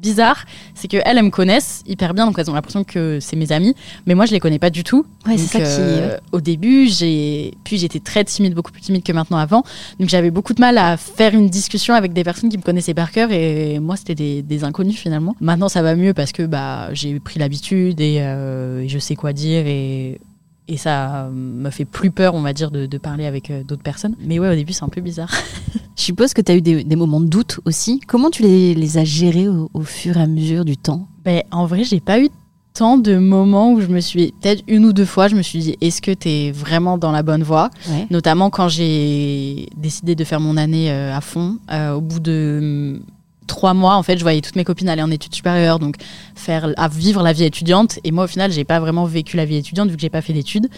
bizarre, 0.00 0.44
c'est 0.74 0.88
que 0.88 0.96
elles, 1.04 1.18
elles 1.18 1.24
me 1.24 1.30
connaissent 1.30 1.82
hyper 1.86 2.14
bien, 2.14 2.26
donc 2.26 2.38
elles 2.38 2.50
ont 2.50 2.54
l'impression 2.54 2.84
que 2.84 3.18
c'est 3.20 3.36
mes 3.36 3.52
amis, 3.52 3.74
mais 4.06 4.14
moi 4.14 4.26
je 4.26 4.32
les 4.32 4.40
connais 4.40 4.58
pas 4.58 4.70
du 4.70 4.84
tout. 4.84 5.04
Ouais, 5.26 5.36
c'est 5.36 5.58
Donc, 5.58 5.66
ça 5.66 5.76
qui. 5.76 5.80
euh, 5.80 6.16
Au 6.32 6.40
début, 6.40 6.88
j'ai, 6.88 7.54
puis 7.64 7.78
j'étais 7.78 8.00
très 8.00 8.24
timide, 8.24 8.54
beaucoup 8.54 8.72
plus 8.72 8.80
timide 8.82 9.02
que 9.02 9.12
maintenant 9.12 9.38
avant, 9.38 9.62
donc 9.98 10.08
j'avais 10.08 10.30
beaucoup 10.30 10.54
de 10.54 10.60
mal 10.60 10.78
à 10.78 10.96
faire 10.96 11.34
une 11.34 11.48
discussion 11.48 11.94
avec 11.94 12.12
des 12.12 12.24
personnes 12.24 12.48
qui 12.50 12.58
me 12.58 12.62
connaissaient 12.62 12.94
par 12.94 13.10
cœur, 13.10 13.30
et 13.32 13.78
moi 13.80 13.96
c'était 13.96 14.14
des, 14.14 14.42
des 14.42 14.64
inconnus 14.64 14.96
finalement. 14.96 15.34
Maintenant 15.40 15.68
ça 15.68 15.82
va 15.82 15.94
mieux 15.94 16.14
parce 16.14 16.32
que 16.32 16.44
bah 16.44 16.88
j'ai 16.92 17.18
pris 17.20 17.38
l'habitude 17.38 18.00
et, 18.00 18.18
euh, 18.20 18.82
et 18.82 18.88
je 18.88 18.98
sais 18.98 19.16
quoi 19.16 19.32
dire 19.32 19.66
et 19.66 20.20
et 20.68 20.76
ça 20.76 21.28
me 21.32 21.70
fait 21.70 21.84
plus 21.86 22.10
peur, 22.10 22.34
on 22.34 22.42
va 22.42 22.52
dire, 22.52 22.70
de, 22.70 22.86
de 22.86 22.98
parler 22.98 23.24
avec 23.26 23.50
euh, 23.50 23.64
d'autres 23.64 23.82
personnes. 23.82 24.14
Mais 24.20 24.38
ouais, 24.38 24.50
au 24.50 24.54
début, 24.54 24.72
c'est 24.72 24.84
un 24.84 24.88
peu 24.88 25.00
bizarre. 25.00 25.32
Je 25.96 26.02
suppose 26.02 26.34
que 26.34 26.42
tu 26.42 26.52
as 26.52 26.56
eu 26.56 26.60
des, 26.60 26.84
des 26.84 26.96
moments 26.96 27.20
de 27.20 27.26
doute 27.26 27.58
aussi. 27.64 28.00
Comment 28.06 28.30
tu 28.30 28.42
les, 28.42 28.74
les 28.74 28.98
as 28.98 29.04
gérés 29.04 29.48
au, 29.48 29.70
au 29.72 29.80
fur 29.80 30.16
et 30.16 30.20
à 30.20 30.26
mesure 30.26 30.64
du 30.64 30.76
temps? 30.76 31.08
Ben, 31.24 31.42
en 31.50 31.66
vrai, 31.66 31.84
j'ai 31.84 32.00
pas 32.00 32.20
eu 32.20 32.28
tant 32.74 32.98
de 32.98 33.16
moments 33.16 33.72
où 33.72 33.80
je 33.80 33.88
me 33.88 33.98
suis, 33.98 34.32
peut-être 34.40 34.62
une 34.68 34.84
ou 34.84 34.92
deux 34.92 35.04
fois, 35.04 35.26
je 35.26 35.34
me 35.34 35.42
suis 35.42 35.58
dit, 35.58 35.76
est-ce 35.80 36.00
que 36.00 36.12
t'es 36.12 36.52
vraiment 36.52 36.96
dans 36.96 37.10
la 37.10 37.24
bonne 37.24 37.42
voie? 37.42 37.70
Ouais. 37.88 38.06
Notamment 38.10 38.50
quand 38.50 38.68
j'ai 38.68 39.68
décidé 39.76 40.14
de 40.14 40.22
faire 40.22 40.38
mon 40.38 40.56
année 40.56 40.92
euh, 40.92 41.16
à 41.16 41.20
fond. 41.20 41.56
Euh, 41.72 41.94
au 41.94 42.00
bout 42.00 42.20
de 42.20 43.00
trois 43.48 43.74
mois, 43.74 43.96
en 43.96 44.04
fait, 44.04 44.16
je 44.16 44.22
voyais 44.22 44.40
toutes 44.40 44.54
mes 44.54 44.62
copines 44.62 44.88
aller 44.88 45.02
en 45.02 45.10
études 45.10 45.34
supérieures, 45.34 45.80
donc 45.80 45.96
faire, 46.36 46.72
à 46.76 46.86
vivre 46.86 47.24
la 47.24 47.32
vie 47.32 47.42
étudiante. 47.42 47.98
Et 48.04 48.12
moi, 48.12 48.24
au 48.24 48.28
final, 48.28 48.52
j'ai 48.52 48.64
pas 48.64 48.78
vraiment 48.78 49.04
vécu 49.04 49.36
la 49.36 49.44
vie 49.44 49.56
étudiante 49.56 49.88
vu 49.90 49.96
que 49.96 50.00
j'ai 50.00 50.10
pas 50.10 50.22
fait 50.22 50.32
d'études. 50.32 50.68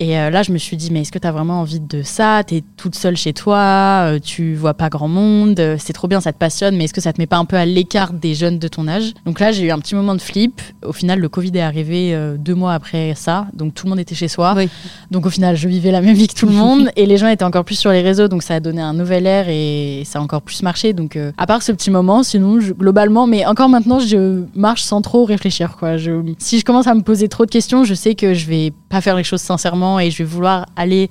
Et 0.00 0.18
euh, 0.18 0.30
là, 0.30 0.42
je 0.42 0.50
me 0.50 0.58
suis 0.58 0.76
dit, 0.76 0.90
mais 0.92 1.02
est-ce 1.02 1.12
que 1.12 1.18
tu 1.20 1.26
as 1.26 1.32
vraiment 1.32 1.60
envie 1.60 1.78
de 1.80 2.02
ça? 2.02 2.42
T'es 2.44 2.64
toute 2.76 2.96
seule 2.96 3.16
chez 3.16 3.32
toi, 3.32 3.56
euh, 4.08 4.18
tu 4.18 4.54
vois 4.54 4.74
pas 4.74 4.88
grand 4.88 5.06
monde, 5.08 5.60
euh, 5.60 5.76
c'est 5.78 5.92
trop 5.92 6.08
bien, 6.08 6.20
ça 6.20 6.32
te 6.32 6.38
passionne, 6.38 6.76
mais 6.76 6.84
est-ce 6.84 6.94
que 6.94 7.00
ça 7.00 7.12
te 7.12 7.20
met 7.20 7.26
pas 7.28 7.36
un 7.36 7.44
peu 7.44 7.56
à 7.56 7.64
l'écart 7.64 8.12
des 8.12 8.34
jeunes 8.34 8.58
de 8.58 8.66
ton 8.66 8.88
âge? 8.88 9.12
Donc 9.24 9.38
là, 9.38 9.52
j'ai 9.52 9.64
eu 9.66 9.70
un 9.70 9.78
petit 9.78 9.94
moment 9.94 10.14
de 10.16 10.20
flip. 10.20 10.60
Au 10.84 10.92
final, 10.92 11.20
le 11.20 11.28
Covid 11.28 11.52
est 11.54 11.60
arrivé 11.60 12.18
deux 12.38 12.54
mois 12.56 12.72
après 12.74 13.14
ça, 13.14 13.46
donc 13.54 13.74
tout 13.74 13.86
le 13.86 13.90
monde 13.90 14.00
était 14.00 14.16
chez 14.16 14.26
soi. 14.28 14.54
Oui. 14.56 14.68
Donc 15.12 15.26
au 15.26 15.30
final, 15.30 15.56
je 15.56 15.68
vivais 15.68 15.92
la 15.92 16.00
même 16.00 16.14
vie 16.16 16.26
que 16.26 16.34
tout 16.34 16.46
le 16.46 16.52
monde 16.64 16.90
et 16.96 17.06
les 17.06 17.16
gens 17.16 17.28
étaient 17.28 17.44
encore 17.44 17.64
plus 17.64 17.76
sur 17.78 17.90
les 17.92 18.02
réseaux, 18.02 18.26
donc 18.26 18.42
ça 18.42 18.54
a 18.56 18.60
donné 18.60 18.82
un 18.82 18.94
nouvel 18.94 19.26
air 19.26 19.46
et 19.48 20.02
ça 20.04 20.18
a 20.18 20.22
encore 20.22 20.42
plus 20.42 20.62
marché. 20.64 20.92
Donc 20.92 21.16
à 21.38 21.46
part 21.46 21.62
ce 21.62 21.70
petit 21.70 21.90
moment, 21.92 22.22
sinon 22.24 22.58
je- 22.58 22.72
globalement, 22.72 23.26
mais 23.28 23.46
encore 23.46 23.68
maintenant, 23.68 24.00
je 24.00 24.42
marche 24.56 24.82
sans 24.82 25.02
trop 25.02 25.24
réfléchir. 25.24 25.76
Quoi. 25.78 25.98
Je, 25.98 26.10
si 26.38 26.58
je 26.58 26.64
commence 26.64 26.88
à 26.88 26.94
me 26.94 27.02
poser 27.02 27.28
trop 27.28 27.46
de 27.46 27.50
questions, 27.50 27.84
je 27.84 27.94
sais 27.94 28.16
que 28.16 28.34
je 28.34 28.46
vais 28.46 28.72
pas 28.88 29.00
faire 29.00 29.16
les 29.16 29.24
choses 29.24 29.40
sincèrement 29.40 29.83
et 29.98 30.10
je 30.10 30.18
vais 30.18 30.24
vouloir 30.24 30.66
aller. 30.76 31.10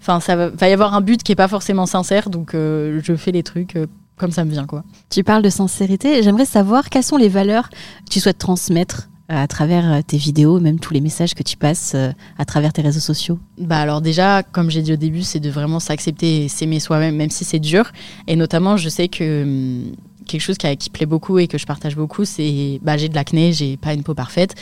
Enfin, 0.00 0.20
ça 0.20 0.34
va, 0.36 0.48
va 0.48 0.68
y 0.68 0.72
avoir 0.72 0.94
un 0.94 1.02
but 1.02 1.22
qui 1.22 1.32
est 1.32 1.36
pas 1.36 1.48
forcément 1.48 1.86
sincère, 1.86 2.30
donc 2.30 2.54
euh, 2.54 3.00
je 3.04 3.14
fais 3.14 3.32
les 3.32 3.42
trucs 3.42 3.76
euh, 3.76 3.86
comme 4.16 4.30
ça 4.30 4.44
me 4.44 4.50
vient, 4.50 4.66
quoi. 4.66 4.82
Tu 5.10 5.24
parles 5.24 5.42
de 5.42 5.50
sincérité. 5.50 6.22
J'aimerais 6.22 6.46
savoir 6.46 6.88
quelles 6.88 7.04
sont 7.04 7.16
les 7.18 7.28
valeurs 7.28 7.68
que 7.70 8.10
tu 8.10 8.20
souhaites 8.20 8.38
transmettre 8.38 9.09
à 9.30 9.46
travers 9.46 9.92
euh, 9.92 10.00
tes 10.04 10.16
vidéos, 10.16 10.58
même 10.58 10.80
tous 10.80 10.92
les 10.92 11.00
messages 11.00 11.34
que 11.34 11.42
tu 11.42 11.56
passes 11.56 11.92
euh, 11.94 12.10
à 12.36 12.44
travers 12.44 12.72
tes 12.72 12.82
réseaux 12.82 13.00
sociaux. 13.00 13.38
Bah 13.58 13.78
alors 13.78 14.00
déjà, 14.00 14.42
comme 14.42 14.70
j'ai 14.70 14.82
dit 14.82 14.92
au 14.92 14.96
début, 14.96 15.22
c'est 15.22 15.40
de 15.40 15.50
vraiment 15.50 15.78
s'accepter 15.78 16.44
et 16.44 16.48
s'aimer 16.48 16.80
soi-même, 16.80 17.16
même 17.16 17.30
si 17.30 17.44
c'est 17.44 17.60
dur. 17.60 17.92
Et 18.26 18.34
notamment, 18.34 18.76
je 18.76 18.88
sais 18.88 19.08
que 19.08 19.42
hum, 19.42 19.92
quelque 20.26 20.40
chose 20.40 20.58
qui, 20.58 20.90
plaît 20.90 21.06
beaucoup 21.06 21.38
et 21.38 21.46
que 21.46 21.58
je 21.58 21.66
partage 21.66 21.96
beaucoup, 21.96 22.24
c'est 22.24 22.80
bah, 22.82 22.96
j'ai 22.96 23.08
de 23.08 23.14
l'acné, 23.14 23.52
j'ai 23.52 23.76
pas 23.76 23.94
une 23.94 24.02
peau 24.02 24.14
parfaite. 24.14 24.54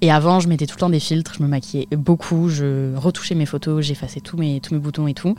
Et 0.00 0.10
avant, 0.10 0.40
je 0.40 0.48
mettais 0.48 0.66
tout 0.66 0.76
le 0.76 0.80
temps 0.80 0.90
des 0.90 1.00
filtres, 1.00 1.34
je 1.38 1.42
me 1.42 1.48
maquillais 1.48 1.88
beaucoup, 1.92 2.48
je 2.48 2.94
retouchais 2.96 3.34
mes 3.34 3.46
photos, 3.46 3.84
j'effaçais 3.84 4.20
tous 4.20 4.36
mes, 4.36 4.60
tous 4.60 4.74
mes 4.74 4.80
boutons 4.80 5.06
et 5.06 5.14
tout. 5.14 5.34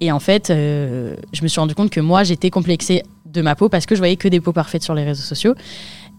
Et 0.00 0.12
en 0.12 0.20
fait, 0.20 0.50
euh, 0.50 1.16
je 1.32 1.42
me 1.42 1.48
suis 1.48 1.60
rendu 1.60 1.74
compte 1.74 1.90
que 1.90 2.00
moi, 2.00 2.24
j'étais 2.24 2.50
complexée 2.50 3.02
de 3.26 3.42
ma 3.42 3.54
peau 3.54 3.68
parce 3.68 3.86
que 3.86 3.94
je 3.94 4.00
voyais 4.00 4.16
que 4.16 4.28
des 4.28 4.40
peaux 4.40 4.52
parfaites 4.52 4.82
sur 4.82 4.94
les 4.94 5.04
réseaux 5.04 5.22
sociaux. 5.22 5.54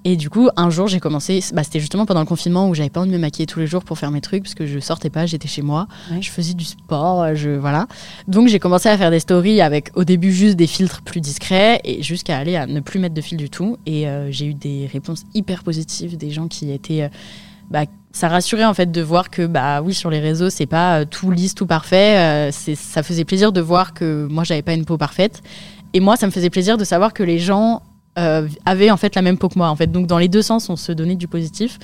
Et 0.06 0.15
du 0.15 0.29
coup, 0.29 0.50
un 0.56 0.70
jour, 0.70 0.88
j'ai 0.88 1.00
commencé. 1.01 1.44
Bah, 1.53 1.63
c'était 1.63 1.82
justement 1.82 2.06
pendant 2.06 2.22
le 2.22 2.25
confinement 2.25 2.70
où 2.70 2.74
j'avais 2.74 2.89
pas 2.89 3.01
envie 3.01 3.10
de 3.10 3.15
me 3.15 3.20
maquiller 3.22 3.46
tous 3.46 3.60
les 3.60 3.68
jours 3.68 3.84
pour 3.84 3.98
faire 3.98 4.12
mes 4.12 4.22
trucs 4.22 4.44
parce 4.44 4.56
que 4.56 4.65
je 4.65 4.79
sortais 4.79 5.10
pas, 5.10 5.25
j'étais 5.25 5.50
chez 5.50 5.62
moi, 5.62 5.88
Ouais. 6.12 6.22
je 6.22 6.29
faisais 6.32 6.53
du 6.53 6.63
sport, 6.63 7.36
je 7.36 7.50
voilà. 7.50 7.86
Donc 8.27 8.48
j'ai 8.48 8.60
commencé 8.60 8.88
à 8.88 8.98
faire 8.98 9.12
des 9.12 9.20
stories 9.20 9.60
avec 9.60 9.91
au 9.96 10.06
début 10.06 10.32
juste 10.32 10.56
des 10.56 10.68
filtres 10.68 11.01
plus 11.01 11.20
discrets 11.20 11.82
et 11.84 12.01
jusqu'à 12.01 12.38
aller 12.38 12.56
à 12.56 12.65
ne 12.65 12.79
plus 12.79 13.00
mettre 13.00 13.13
de 13.13 13.22
fil 13.22 13.38
du 13.38 13.50
tout. 13.50 13.75
Et 13.86 14.08
euh, 14.08 14.32
j'ai 14.32 14.46
eu 14.46 14.53
des 14.53 14.89
réponses 14.91 15.24
hyper 15.34 15.63
positives, 15.63 16.15
des 16.18 16.32
gens 16.32 16.47
qui 16.47 16.71
étaient 16.71 17.04
euh, 17.04 17.10
bah, 17.69 17.84
ça 18.13 18.30
rassurait 18.30 18.65
en 18.65 18.73
fait 18.73 18.91
de 18.91 19.02
voir 19.02 19.30
que 19.30 19.45
bah 19.45 19.82
oui 19.84 19.93
sur 19.93 20.10
les 20.10 20.19
réseaux 20.19 20.50
c'est 20.50 20.65
pas 20.65 21.02
euh, 21.02 21.06
tout 21.06 21.30
lisse 21.30 21.54
tout 21.54 21.67
parfait 21.67 22.17
euh, 22.17 22.50
c'est 22.52 22.73
ça 22.73 23.04
faisait 23.04 23.26
plaisir 23.26 23.52
de 23.52 23.62
voir 23.62 23.93
que 23.93 24.28
moi 24.32 24.43
j'avais 24.43 24.63
pas 24.63 24.73
une 24.73 24.86
peau 24.86 24.97
parfaite 24.97 25.43
et 25.93 26.00
moi 26.00 26.15
ça 26.17 26.26
me 26.26 26.32
faisait 26.32 26.50
plaisir 26.50 26.78
de 26.78 26.84
savoir 26.84 27.13
que 27.13 27.21
les 27.21 27.38
gens 27.38 27.84
euh, 28.17 28.48
avaient 28.65 28.91
en 28.91 28.98
fait 28.98 29.15
la 29.15 29.22
même 29.22 29.38
peau 29.38 29.50
que 29.50 29.58
moi 29.58 29.69
en 29.69 29.76
fait 29.76 29.91
donc 29.91 30.08
dans 30.08 30.17
les 30.17 30.28
deux 30.28 30.41
sens 30.41 30.69
on 30.69 30.76
se 30.76 30.91
donnait 30.91 31.15
du 31.15 31.28
positif 31.28 31.78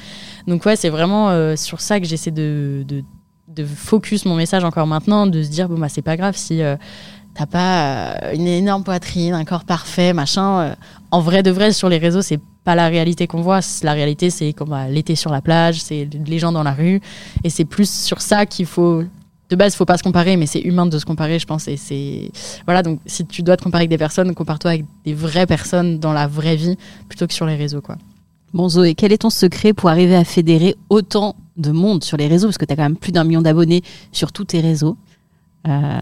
donc 0.48 0.66
ouais 0.66 0.76
c'est 0.76 0.90
vraiment 0.90 1.30
euh, 1.30 1.56
sur 1.56 1.82
ça 1.82 2.00
que 2.00 2.06
j'essaie 2.06 2.32
de, 2.32 2.84
de 2.88 3.04
de 3.48 3.64
focus 3.64 4.26
mon 4.26 4.36
message 4.36 4.64
encore 4.64 4.88
maintenant 4.88 5.28
de 5.28 5.44
se 5.44 5.50
dire 5.50 5.70
bon 5.70 5.78
bah 5.78 5.88
c'est 5.88 6.02
pas 6.02 6.18
grave 6.18 6.36
si 6.36 6.62
euh, 6.62 6.76
t'as 7.36 7.46
pas 7.46 8.16
euh, 8.16 8.34
une 8.34 8.48
énorme 8.48 8.84
poitrine 8.84 9.34
un 9.34 9.46
corps 9.46 9.66
parfait 9.66 10.14
machin 10.14 10.76
en 11.12 11.22
vrai 11.22 11.44
de 11.44 11.52
vrai 11.52 11.72
sur 11.72 11.88
les 11.88 12.00
réseaux 12.00 12.24
c'est 12.24 12.40
pas 12.66 12.76
la 12.76 12.90
réalité 12.90 13.28
qu'on 13.28 13.42
voit. 13.42 13.62
La 13.84 13.94
réalité, 13.94 14.30
c'est 14.30 14.54
l'été 14.90 15.16
sur 15.16 15.32
la 15.32 15.42
plage, 15.42 15.82
c'est 15.82 16.10
les 16.26 16.40
gens 16.40 16.52
dans 16.52 16.64
la 16.64 16.74
rue. 16.74 17.00
Et 17.46 17.50
c'est 17.50 17.64
plus 17.64 17.90
sur 17.90 18.20
ça 18.20 18.46
qu'il 18.46 18.66
faut. 18.66 19.04
De 19.50 19.56
base, 19.56 19.74
il 19.74 19.78
faut 19.78 19.86
pas 19.86 19.98
se 19.98 20.04
comparer, 20.04 20.38
mais 20.38 20.48
c'est 20.48 20.62
humain 20.62 20.88
de 20.88 20.98
se 20.98 21.06
comparer, 21.06 21.38
je 21.38 21.46
pense. 21.46 21.68
Et 21.68 21.78
c'est. 21.78 22.32
Voilà, 22.66 22.82
donc 22.82 23.00
si 23.06 23.26
tu 23.26 23.44
dois 23.44 23.58
te 23.58 23.64
comparer 23.64 23.84
avec 23.84 23.90
des 23.90 23.98
personnes, 23.98 24.34
compare-toi 24.34 24.72
avec 24.72 24.86
des 25.06 25.14
vraies 25.14 25.46
personnes 25.46 26.00
dans 26.00 26.14
la 26.14 26.26
vraie 26.28 26.56
vie 26.56 26.78
plutôt 27.10 27.28
que 27.28 27.34
sur 27.34 27.46
les 27.46 27.56
réseaux, 27.56 27.82
quoi. 27.82 27.98
Bon 28.54 28.70
Zoé, 28.70 28.96
quel 28.96 29.12
est 29.12 29.20
ton 29.20 29.30
secret 29.30 29.74
pour 29.74 29.90
arriver 29.90 30.16
à 30.16 30.24
fédérer 30.24 30.76
autant 30.90 31.36
de 31.58 31.72
monde 31.72 32.04
sur 32.04 32.18
les 32.18 32.28
réseaux? 32.28 32.48
Parce 32.48 32.58
que 32.58 32.66
tu 32.66 32.74
as 32.74 32.76
quand 32.76 32.84
même 32.84 32.96
plus 32.96 33.12
d'un 33.12 33.24
million 33.24 33.42
d'abonnés 33.42 33.84
sur 34.12 34.32
tous 34.32 34.46
tes 34.46 34.62
réseaux. 34.62 34.98
Euh, 35.68 36.00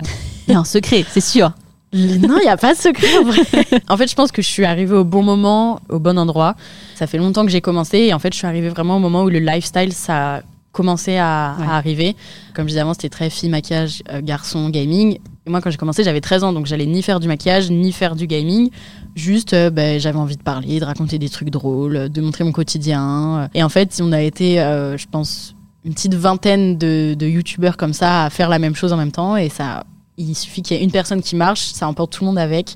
Il 0.48 0.54
y 0.54 0.56
a 0.56 0.60
un 0.60 0.64
secret, 0.66 1.04
c'est 1.10 1.22
sûr. 1.22 1.52
Non, 1.94 2.38
il 2.40 2.44
n'y 2.46 2.50
a 2.50 2.58
pas 2.58 2.74
de 2.74 2.80
secret 2.80 3.18
en 3.20 3.24
vrai. 3.24 3.42
en 3.88 3.98
fait, 3.98 4.08
je 4.10 4.16
pense 4.16 4.32
que 4.32 4.42
je 4.42 4.48
suis 4.48 4.66
arrivée 4.66 4.96
au 4.96 5.04
bon 5.04 5.22
moment, 5.22 5.80
au 5.90 6.00
bon 6.00 6.18
endroit. 6.18 6.56
Ça 6.96 7.06
fait 7.06 7.20
longtemps 7.20 7.46
que 7.46 7.52
j'ai 7.52 7.62
commencé 7.62 8.00
et 8.00 8.14
en 8.16 8.20
fait, 8.20 8.34
je 8.34 8.38
suis 8.40 8.48
arrivée 8.48 8.70
vraiment 8.70 8.96
au 8.98 9.00
moment 9.00 9.24
où 9.24 9.30
le 9.30 9.38
lifestyle, 9.38 9.94
ça 9.94 10.42
a 10.74 10.78
commencé 10.78 11.18
à, 11.18 11.56
Ouais. 11.60 11.66
à 11.68 11.76
arriver. 11.76 12.16
Comme 12.54 12.66
je 12.66 12.70
disais 12.70 12.80
avant, 12.82 12.94
c'était 12.94 13.10
très 13.10 13.30
fille, 13.30 13.50
maquillage, 13.50 14.02
euh, 14.12 14.22
garçon, 14.22 14.70
gaming. 14.70 15.18
Et 15.46 15.50
moi, 15.50 15.62
quand 15.62 15.70
j'ai 15.70 15.78
commencé, 15.78 16.04
j'avais 16.04 16.22
13 16.22 16.44
ans, 16.44 16.54
donc 16.54 16.66
j'allais 16.66 16.86
ni 16.86 17.02
faire 17.04 17.20
du 17.20 17.28
maquillage, 17.28 17.70
ni 17.70 17.92
faire 17.92 18.16
du 18.16 18.28
gaming. 18.28 18.70
Juste, 19.16 19.54
euh, 19.54 19.70
ben, 19.70 20.00
j'avais 20.00 20.18
envie 20.18 20.38
de 20.38 20.42
parler, 20.44 20.80
de 20.80 20.86
raconter 20.86 21.20
des 21.20 21.30
trucs 21.30 21.50
drôles, 21.50 22.10
de 22.10 22.22
montrer 22.22 22.44
mon 22.44 22.52
quotidien. 22.52 23.50
Et 23.54 23.62
en 23.64 23.70
fait, 23.70 24.00
on 24.02 24.12
a 24.12 24.22
été, 24.22 24.60
euh, 24.62 24.98
je 24.98 25.06
pense, 25.10 25.56
une 25.86 25.94
petite 25.94 26.14
vingtaine 26.16 26.78
de, 26.78 27.14
de 27.18 27.28
youtubeurs 27.28 27.76
comme 27.78 27.94
ça 27.94 28.24
à 28.24 28.30
faire 28.30 28.50
la 28.50 28.58
même 28.60 28.76
chose 28.76 28.94
en 28.94 28.98
même 28.98 29.12
temps. 29.12 29.36
Et 29.38 29.50
ça, 29.50 29.84
il 30.18 30.34
suffit 30.36 30.62
qu'il 30.62 30.78
y 30.78 30.80
ait 30.80 30.84
une 30.84 30.92
personne 30.92 31.22
qui 31.22 31.36
marche, 31.36 31.60
ça 31.74 31.88
emporte 31.88 32.14
tout 32.14 32.24
le 32.24 32.28
monde 32.30 32.38
avec. 32.40 32.76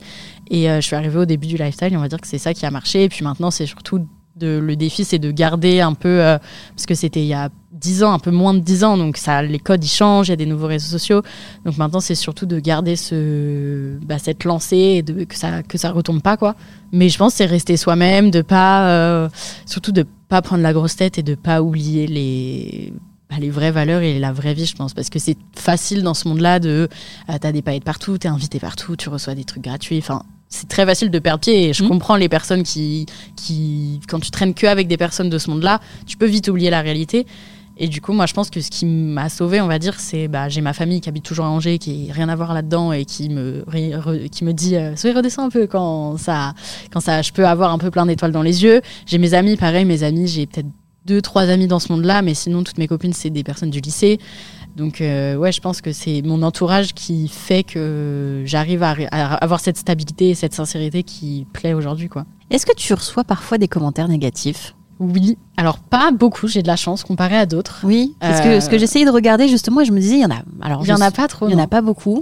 Et 0.52 0.66
je 0.68 0.82
suis 0.82 0.96
arrivée 0.96 1.20
au 1.20 1.26
début 1.26 1.48
du 1.48 1.56
lifestyle, 1.58 1.94
et 1.94 1.98
on 1.98 2.02
va 2.02 2.08
dire 2.10 2.20
que 2.22 2.28
c'est 2.28 2.38
ça 2.38 2.54
qui 2.54 2.66
a 2.66 2.72
marché. 2.72 3.04
Et 3.06 3.10
puis 3.10 3.24
maintenant, 3.24 3.52
c'est 3.52 3.66
surtout 3.66 4.06
de, 4.38 4.60
le 4.60 4.76
défi, 4.76 5.04
c'est 5.04 5.20
de 5.20 5.32
garder 5.32 5.82
un 5.82 5.94
peu, 5.94 6.22
euh, 6.22 6.38
parce 6.76 6.86
que 6.86 6.96
c'était 6.96 7.22
il 7.22 7.28
y 7.28 7.34
a 7.34 7.50
10 7.74 8.04
ans, 8.04 8.14
un 8.14 8.20
peu 8.20 8.32
moins 8.32 8.54
de 8.54 8.60
10 8.60 8.84
ans, 8.84 8.98
donc 8.98 9.18
ça, 9.18 9.42
les 9.42 9.60
codes 9.60 9.84
ils 9.84 9.90
changent, 9.90 10.28
il 10.28 10.32
y 10.32 10.34
a 10.34 10.38
des 10.38 10.46
nouveaux 10.46 10.68
réseaux 10.68 10.90
sociaux. 10.90 11.22
Donc 11.66 11.78
maintenant, 11.78 12.00
c'est 12.00 12.16
surtout 12.16 12.46
de 12.46 12.60
garder 12.60 12.96
ce, 12.96 13.98
bah, 14.06 14.20
cette 14.20 14.44
lancée 14.44 15.04
et 15.08 15.26
que 15.26 15.36
ça 15.36 15.64
que 15.64 15.78
ça 15.78 15.92
retombe 15.92 16.22
pas 16.22 16.38
quoi. 16.38 16.56
Mais 16.92 17.10
je 17.10 17.18
pense 17.18 17.36
c'est 17.36 17.46
rester 17.46 17.78
soi-même, 17.78 18.32
de 18.32 18.42
pas, 18.42 18.90
euh, 18.90 19.30
surtout 19.66 19.92
de 19.92 20.06
pas 20.30 20.42
prendre 20.42 20.64
la 20.64 20.74
grosse 20.74 20.96
tête 20.96 21.18
et 21.18 21.24
de 21.24 21.36
pas 21.36 21.62
oublier 21.62 22.08
les 22.08 22.94
bah, 23.30 23.38
les 23.40 23.50
vraies 23.50 23.72
valeurs 23.72 24.02
et 24.02 24.20
la 24.20 24.32
vraie 24.32 24.54
vie, 24.54 24.66
je 24.66 24.76
pense, 24.76 24.94
parce 24.94 25.10
que 25.10 25.20
c'est 25.20 25.38
facile 25.54 26.02
dans 26.02 26.14
ce 26.14 26.30
monde-là 26.30 26.60
de, 26.60 26.88
euh, 27.30 27.38
t'as 27.40 27.52
des 27.52 27.62
paillettes 27.62 27.84
partout, 27.84 28.18
t'es 28.18 28.30
invité 28.30 28.60
partout, 28.60 28.96
tu 28.96 29.10
reçois 29.10 29.36
des 29.36 29.44
trucs 29.44 29.64
gratuits, 29.64 29.98
enfin, 29.98 30.24
c'est 30.50 30.68
très 30.70 30.86
facile 30.86 31.12
de 31.12 31.20
perdre 31.20 31.42
pied 31.42 31.70
et 31.70 31.74
je 31.74 31.84
Mhm. 31.84 31.90
comprends 31.90 32.16
les 32.16 32.30
personnes 32.30 32.64
qui, 32.64 33.06
qui, 33.36 34.00
quand 34.08 34.20
tu 34.20 34.32
traînes 34.32 34.54
que 34.54 34.66
avec 34.68 34.88
des 34.88 34.98
personnes 34.98 35.30
de 35.30 35.38
ce 35.38 35.50
monde-là, 35.50 35.80
tu 36.06 36.18
peux 36.18 36.26
vite 36.26 36.48
oublier 36.48 36.70
la 36.70 36.82
réalité. 36.82 37.26
Et 37.80 37.88
du 37.88 38.02
coup, 38.02 38.12
moi, 38.12 38.26
je 38.26 38.34
pense 38.34 38.50
que 38.50 38.60
ce 38.60 38.72
qui 38.72 38.88
m'a 38.88 39.30
sauvé, 39.30 39.62
on 39.62 39.68
va 39.68 39.78
dire, 39.78 40.00
c'est 40.00 40.28
bah, 40.28 40.50
j'ai 40.50 40.62
ma 40.62 40.74
famille 40.74 41.00
qui 41.00 41.10
habite 41.10 41.24
toujours 41.24 41.46
à 41.46 41.50
Angers, 41.50 41.78
qui 41.78 42.08
n'a 42.08 42.14
rien 42.14 42.28
à 42.28 42.36
voir 42.36 42.56
là-dedans 42.56 42.92
et 42.92 43.06
qui 43.06 43.30
me, 43.30 43.64
re- 43.70 44.30
qui 44.30 44.46
me 44.46 44.52
dit 44.54 44.76
euh, 44.76 44.96
Soyez, 44.96 45.16
redescends 45.16 45.44
un 45.46 45.50
peu 45.50 45.68
quand 45.68 46.18
ça, 46.18 46.54
quand 46.92 47.02
ça, 47.02 47.22
je 47.22 47.32
peux 47.32 47.46
avoir 47.46 47.72
un 47.72 47.78
peu 47.78 47.92
plein 47.92 48.08
d'étoiles 48.08 48.32
dans 48.32 48.42
les 48.42 48.64
yeux. 48.64 48.82
J'ai 49.06 49.20
mes 49.20 49.36
amis, 49.36 49.58
pareil, 49.58 49.86
mes 49.86 50.02
amis, 50.02 50.28
j'ai 50.28 50.48
peut-être 50.48 50.66
deux, 51.06 51.22
trois 51.22 51.44
amis 51.44 51.68
dans 51.68 51.80
ce 51.80 51.92
monde-là, 51.92 52.24
mais 52.24 52.34
sinon, 52.34 52.64
toutes 52.64 52.80
mes 52.80 52.88
copines, 52.88 53.14
c'est 53.14 53.30
des 53.30 53.44
personnes 53.44 53.70
du 53.70 53.80
lycée. 53.80 54.18
Donc, 54.78 55.02
euh, 55.02 55.36
ouais, 55.36 55.52
je 55.52 55.60
pense 55.60 55.82
que 55.82 55.92
c'est 55.92 56.22
mon 56.24 56.44
entourage 56.44 56.94
qui 56.94 57.28
fait 57.28 57.64
que 57.64 58.44
j'arrive 58.46 58.84
à, 58.84 58.96
à 59.12 59.34
avoir 59.36 59.60
cette 59.60 59.78
stabilité 59.78 60.30
et 60.30 60.36
cette 60.36 60.54
sincérité 60.54 61.02
qui 61.04 61.48
plaît 61.52 61.74
aujourd'hui, 61.74 62.10
quoi. 62.10 62.26
Est-ce 62.52 62.66
que 62.66 62.76
tu 62.76 62.94
reçois 62.94 63.24
parfois 63.24 63.58
des 63.58 63.68
commentaires 63.68 64.08
négatifs? 64.08 64.76
Oui. 65.00 65.38
Alors, 65.58 65.80
pas 65.80 66.12
beaucoup, 66.12 66.48
j'ai 66.48 66.62
de 66.62 66.68
la 66.68 66.76
chance 66.76 67.04
comparé 67.04 67.36
à 67.38 67.46
d'autres. 67.46 67.80
Oui. 67.84 68.16
Parce 68.20 68.40
que 68.42 68.48
Euh, 68.48 68.60
ce 68.62 68.70
que 68.70 68.78
j'essayais 68.78 69.06
de 69.06 69.12
regarder 69.12 69.48
justement, 69.48 69.82
et 69.82 69.86
je 69.86 69.92
me 69.92 70.00
disais, 70.00 70.16
il 70.16 70.22
y 70.22 70.26
en 70.26 70.32
a. 70.32 70.42
Alors, 70.62 70.82
Il 70.84 70.90
y 70.90 70.94
en 70.94 71.02
a 71.02 71.12
pas 71.12 71.28
trop. 71.28 71.48
Il 71.48 71.54
y 71.54 71.56
en 71.56 71.64
a 71.64 71.68
pas 71.68 71.82
beaucoup. 71.82 72.22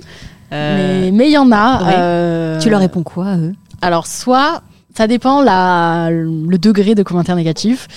Euh, 0.54 1.10
Mais 1.14 1.28
il 1.28 1.34
y 1.34 1.38
en 1.38 1.52
a. 1.52 1.84
ouais. 1.84 1.94
euh, 1.98 2.60
Tu 2.60 2.70
leur 2.70 2.80
réponds 2.80 3.04
quoi 3.04 3.28
à 3.28 3.38
eux? 3.38 3.54
Alors, 3.82 4.08
soit 4.08 4.62
ça 4.98 5.08
dépend 5.08 5.42
la, 5.42 6.10
le 6.10 6.58
degré 6.58 6.96
de 6.96 7.04
commentaires 7.04 7.36
négatifs. 7.36 7.88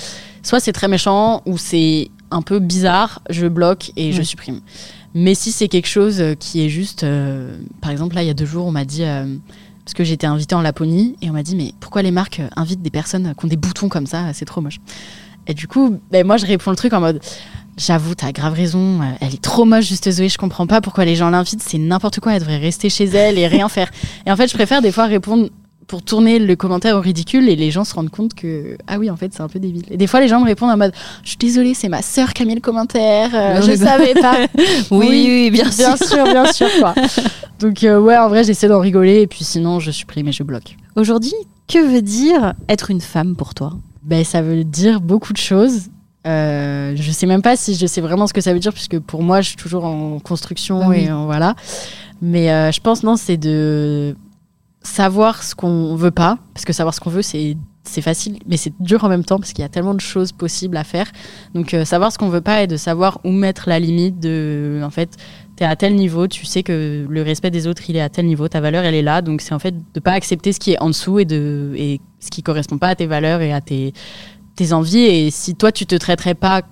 Soit 0.42 0.60
c'est 0.60 0.72
très 0.72 0.88
méchant 0.88 1.42
ou 1.46 1.58
c'est 1.58 2.10
un 2.30 2.42
peu 2.42 2.58
bizarre, 2.58 3.20
je 3.30 3.46
bloque 3.46 3.92
et 3.96 4.12
je 4.12 4.22
supprime. 4.22 4.60
Mais 5.14 5.34
si 5.34 5.52
c'est 5.52 5.68
quelque 5.68 5.88
chose 5.88 6.22
qui 6.38 6.64
est 6.64 6.68
juste, 6.68 7.04
euh, 7.04 7.56
par 7.80 7.90
exemple 7.90 8.14
là 8.14 8.22
il 8.22 8.26
y 8.26 8.30
a 8.30 8.34
deux 8.34 8.46
jours 8.46 8.66
on 8.66 8.72
m'a 8.72 8.84
dit 8.84 9.04
euh, 9.04 9.36
parce 9.84 9.94
que 9.94 10.04
j'étais 10.04 10.26
invitée 10.26 10.54
en 10.54 10.60
Laponie 10.60 11.16
et 11.22 11.30
on 11.30 11.32
m'a 11.32 11.42
dit 11.42 11.56
mais 11.56 11.72
pourquoi 11.80 12.02
les 12.02 12.10
marques 12.10 12.42
invitent 12.56 12.82
des 12.82 12.90
personnes 12.90 13.34
qui 13.38 13.44
ont 13.44 13.48
des 13.48 13.56
boutons 13.56 13.88
comme 13.88 14.06
ça, 14.06 14.32
c'est 14.34 14.44
trop 14.44 14.60
moche. 14.60 14.80
Et 15.46 15.54
du 15.54 15.66
coup, 15.66 15.98
ben, 16.10 16.26
moi 16.26 16.36
je 16.36 16.44
réponds 16.44 16.70
le 16.70 16.76
truc 16.76 16.92
en 16.92 17.00
mode 17.00 17.20
J'avoue, 17.78 18.16
t'as 18.16 18.32
grave 18.32 18.54
raison. 18.54 18.98
Elle 19.20 19.34
est 19.34 19.40
trop 19.40 19.64
moche, 19.64 19.86
juste 19.86 20.10
Zoé. 20.10 20.28
Je 20.28 20.36
comprends 20.36 20.66
pas 20.66 20.80
pourquoi 20.80 21.04
les 21.04 21.14
gens 21.14 21.30
l'invitent. 21.30 21.62
C'est 21.62 21.78
n'importe 21.78 22.18
quoi. 22.18 22.34
Elle 22.34 22.40
devrait 22.40 22.58
rester 22.58 22.90
chez 22.90 23.04
elle 23.04 23.38
et 23.38 23.46
rien 23.46 23.68
faire. 23.68 23.88
Et 24.26 24.32
en 24.32 24.36
fait, 24.36 24.48
je 24.48 24.54
préfère 24.54 24.82
des 24.82 24.90
fois 24.90 25.06
répondre 25.06 25.48
pour 25.88 26.02
tourner 26.02 26.38
le 26.38 26.54
commentaire 26.54 26.96
au 26.96 27.00
ridicule 27.00 27.48
et 27.48 27.56
les 27.56 27.70
gens 27.70 27.82
se 27.82 27.94
rendent 27.94 28.10
compte 28.10 28.34
que 28.34 28.76
ah 28.86 28.98
oui 28.98 29.08
en 29.10 29.16
fait 29.16 29.32
c'est 29.32 29.40
un 29.40 29.48
peu 29.48 29.58
débile. 29.58 29.84
Et 29.90 29.96
des 29.96 30.06
fois 30.06 30.20
les 30.20 30.28
gens 30.28 30.38
me 30.38 30.44
répondent 30.44 30.70
en 30.70 30.76
mode 30.76 30.92
je 31.24 31.30
suis 31.30 31.38
désolée 31.38 31.72
c'est 31.72 31.88
ma 31.88 32.02
sœur 32.02 32.34
qui 32.34 32.42
a 32.42 32.44
mis 32.44 32.54
le 32.54 32.60
commentaire 32.60 33.30
euh, 33.34 33.62
je 33.62 33.74
savais 33.74 34.14
pas. 34.14 34.36
Oui, 34.90 35.08
oui, 35.08 35.50
bien, 35.50 35.64
bien 35.64 35.96
sûr. 35.96 36.24
bien 36.24 36.52
sûr 36.52 36.68
quoi. 36.78 36.94
Donc 37.58 37.82
euh, 37.82 37.98
ouais 37.98 38.18
en 38.18 38.28
vrai 38.28 38.44
j'essaie 38.44 38.68
d'en 38.68 38.80
rigoler 38.80 39.22
et 39.22 39.26
puis 39.26 39.44
sinon 39.44 39.80
je 39.80 39.90
supprime 39.90 40.28
et 40.28 40.32
je 40.32 40.42
bloque. 40.42 40.76
Aujourd'hui 40.94 41.34
que 41.66 41.78
veut 41.78 42.02
dire 42.02 42.52
être 42.68 42.90
une 42.90 43.00
femme 43.00 43.34
pour 43.34 43.54
toi? 43.54 43.72
Ben 44.02 44.24
ça 44.24 44.42
veut 44.42 44.64
dire 44.64 45.00
beaucoup 45.00 45.32
de 45.32 45.38
choses. 45.38 45.88
Euh, 46.26 46.92
je 46.96 47.10
sais 47.10 47.26
même 47.26 47.42
pas 47.42 47.56
si 47.56 47.74
je 47.74 47.86
sais 47.86 48.02
vraiment 48.02 48.26
ce 48.26 48.34
que 48.34 48.42
ça 48.42 48.52
veut 48.52 48.58
dire 48.58 48.74
puisque 48.74 48.98
pour 48.98 49.22
moi 49.22 49.40
je 49.40 49.48
suis 49.48 49.56
toujours 49.56 49.86
en 49.86 50.18
construction 50.18 50.90
ah 50.90 50.96
et 50.96 51.08
voilà. 51.08 51.54
Mais 52.20 52.50
euh, 52.50 52.72
je 52.72 52.80
pense 52.80 53.02
non 53.02 53.16
c'est 53.16 53.38
de 53.38 54.14
savoir 54.82 55.42
ce 55.42 55.54
qu'on 55.54 55.94
veut 55.96 56.10
pas, 56.10 56.38
parce 56.54 56.64
que 56.64 56.72
savoir 56.72 56.94
ce 56.94 57.00
qu'on 57.00 57.10
veut, 57.10 57.22
c'est 57.22 57.56
facile, 58.02 58.38
mais 58.46 58.56
c'est 58.56 58.72
dur 58.80 59.04
en 59.04 59.08
même 59.08 59.24
temps 59.24 59.38
parce 59.38 59.52
qu'il 59.52 59.62
y 59.62 59.64
a 59.64 59.68
tellement 59.68 59.94
de 59.94 60.00
choses 60.00 60.32
possibles 60.32 60.76
à 60.76 60.84
faire. 60.84 61.10
Donc 61.54 61.74
euh, 61.74 61.84
savoir 61.84 62.12
ce 62.12 62.18
qu'on 62.18 62.28
veut 62.28 62.40
pas 62.40 62.62
et 62.62 62.66
de 62.66 62.76
savoir 62.76 63.18
où 63.24 63.30
mettre 63.30 63.68
la 63.68 63.80
limite 63.80 64.20
de, 64.20 64.80
en 64.84 64.90
fait, 64.90 65.16
tu 65.56 65.64
es 65.64 65.66
à 65.66 65.74
tel 65.74 65.94
niveau, 65.94 66.28
tu 66.28 66.44
sais 66.44 66.62
que 66.62 67.06
le 67.08 67.22
respect 67.22 67.50
des 67.50 67.66
autres, 67.66 67.82
il 67.88 67.96
est 67.96 68.00
à 68.00 68.08
tel 68.08 68.26
niveau, 68.26 68.46
ta 68.48 68.60
valeur, 68.60 68.84
elle 68.84 68.94
est 68.94 69.02
là. 69.02 69.22
Donc 69.22 69.40
c'est 69.40 69.54
en 69.54 69.58
fait 69.58 69.74
de 69.94 70.00
pas 70.00 70.12
accepter 70.12 70.52
ce 70.52 70.60
qui 70.60 70.72
est 70.72 70.82
en 70.82 70.88
dessous 70.88 71.18
et 71.18 71.24
de 71.24 71.72
et 71.76 72.00
ce 72.20 72.30
qui 72.30 72.42
correspond 72.42 72.78
pas 72.78 72.88
à 72.88 72.94
tes 72.94 73.06
valeurs 73.06 73.40
et 73.40 73.52
à 73.52 73.60
tes 73.60 73.92
tes 74.54 74.72
envies. 74.72 75.04
Et 75.04 75.30
si 75.30 75.54
toi 75.54 75.72
tu 75.72 75.86
te 75.86 75.94
traiterais 75.94 76.34
pas 76.34 76.62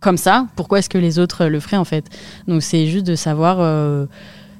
comme 0.00 0.16
ça, 0.16 0.46
pourquoi 0.56 0.78
est-ce 0.78 0.88
que 0.88 0.98
les 0.98 1.18
autres 1.18 1.46
le 1.46 1.60
feraient 1.60 1.76
en 1.76 1.84
fait? 1.84 2.06
Donc 2.48 2.62
c'est 2.62 2.86
juste 2.86 3.06
de 3.06 3.14
savoir, 3.14 3.58
euh, 3.60 4.06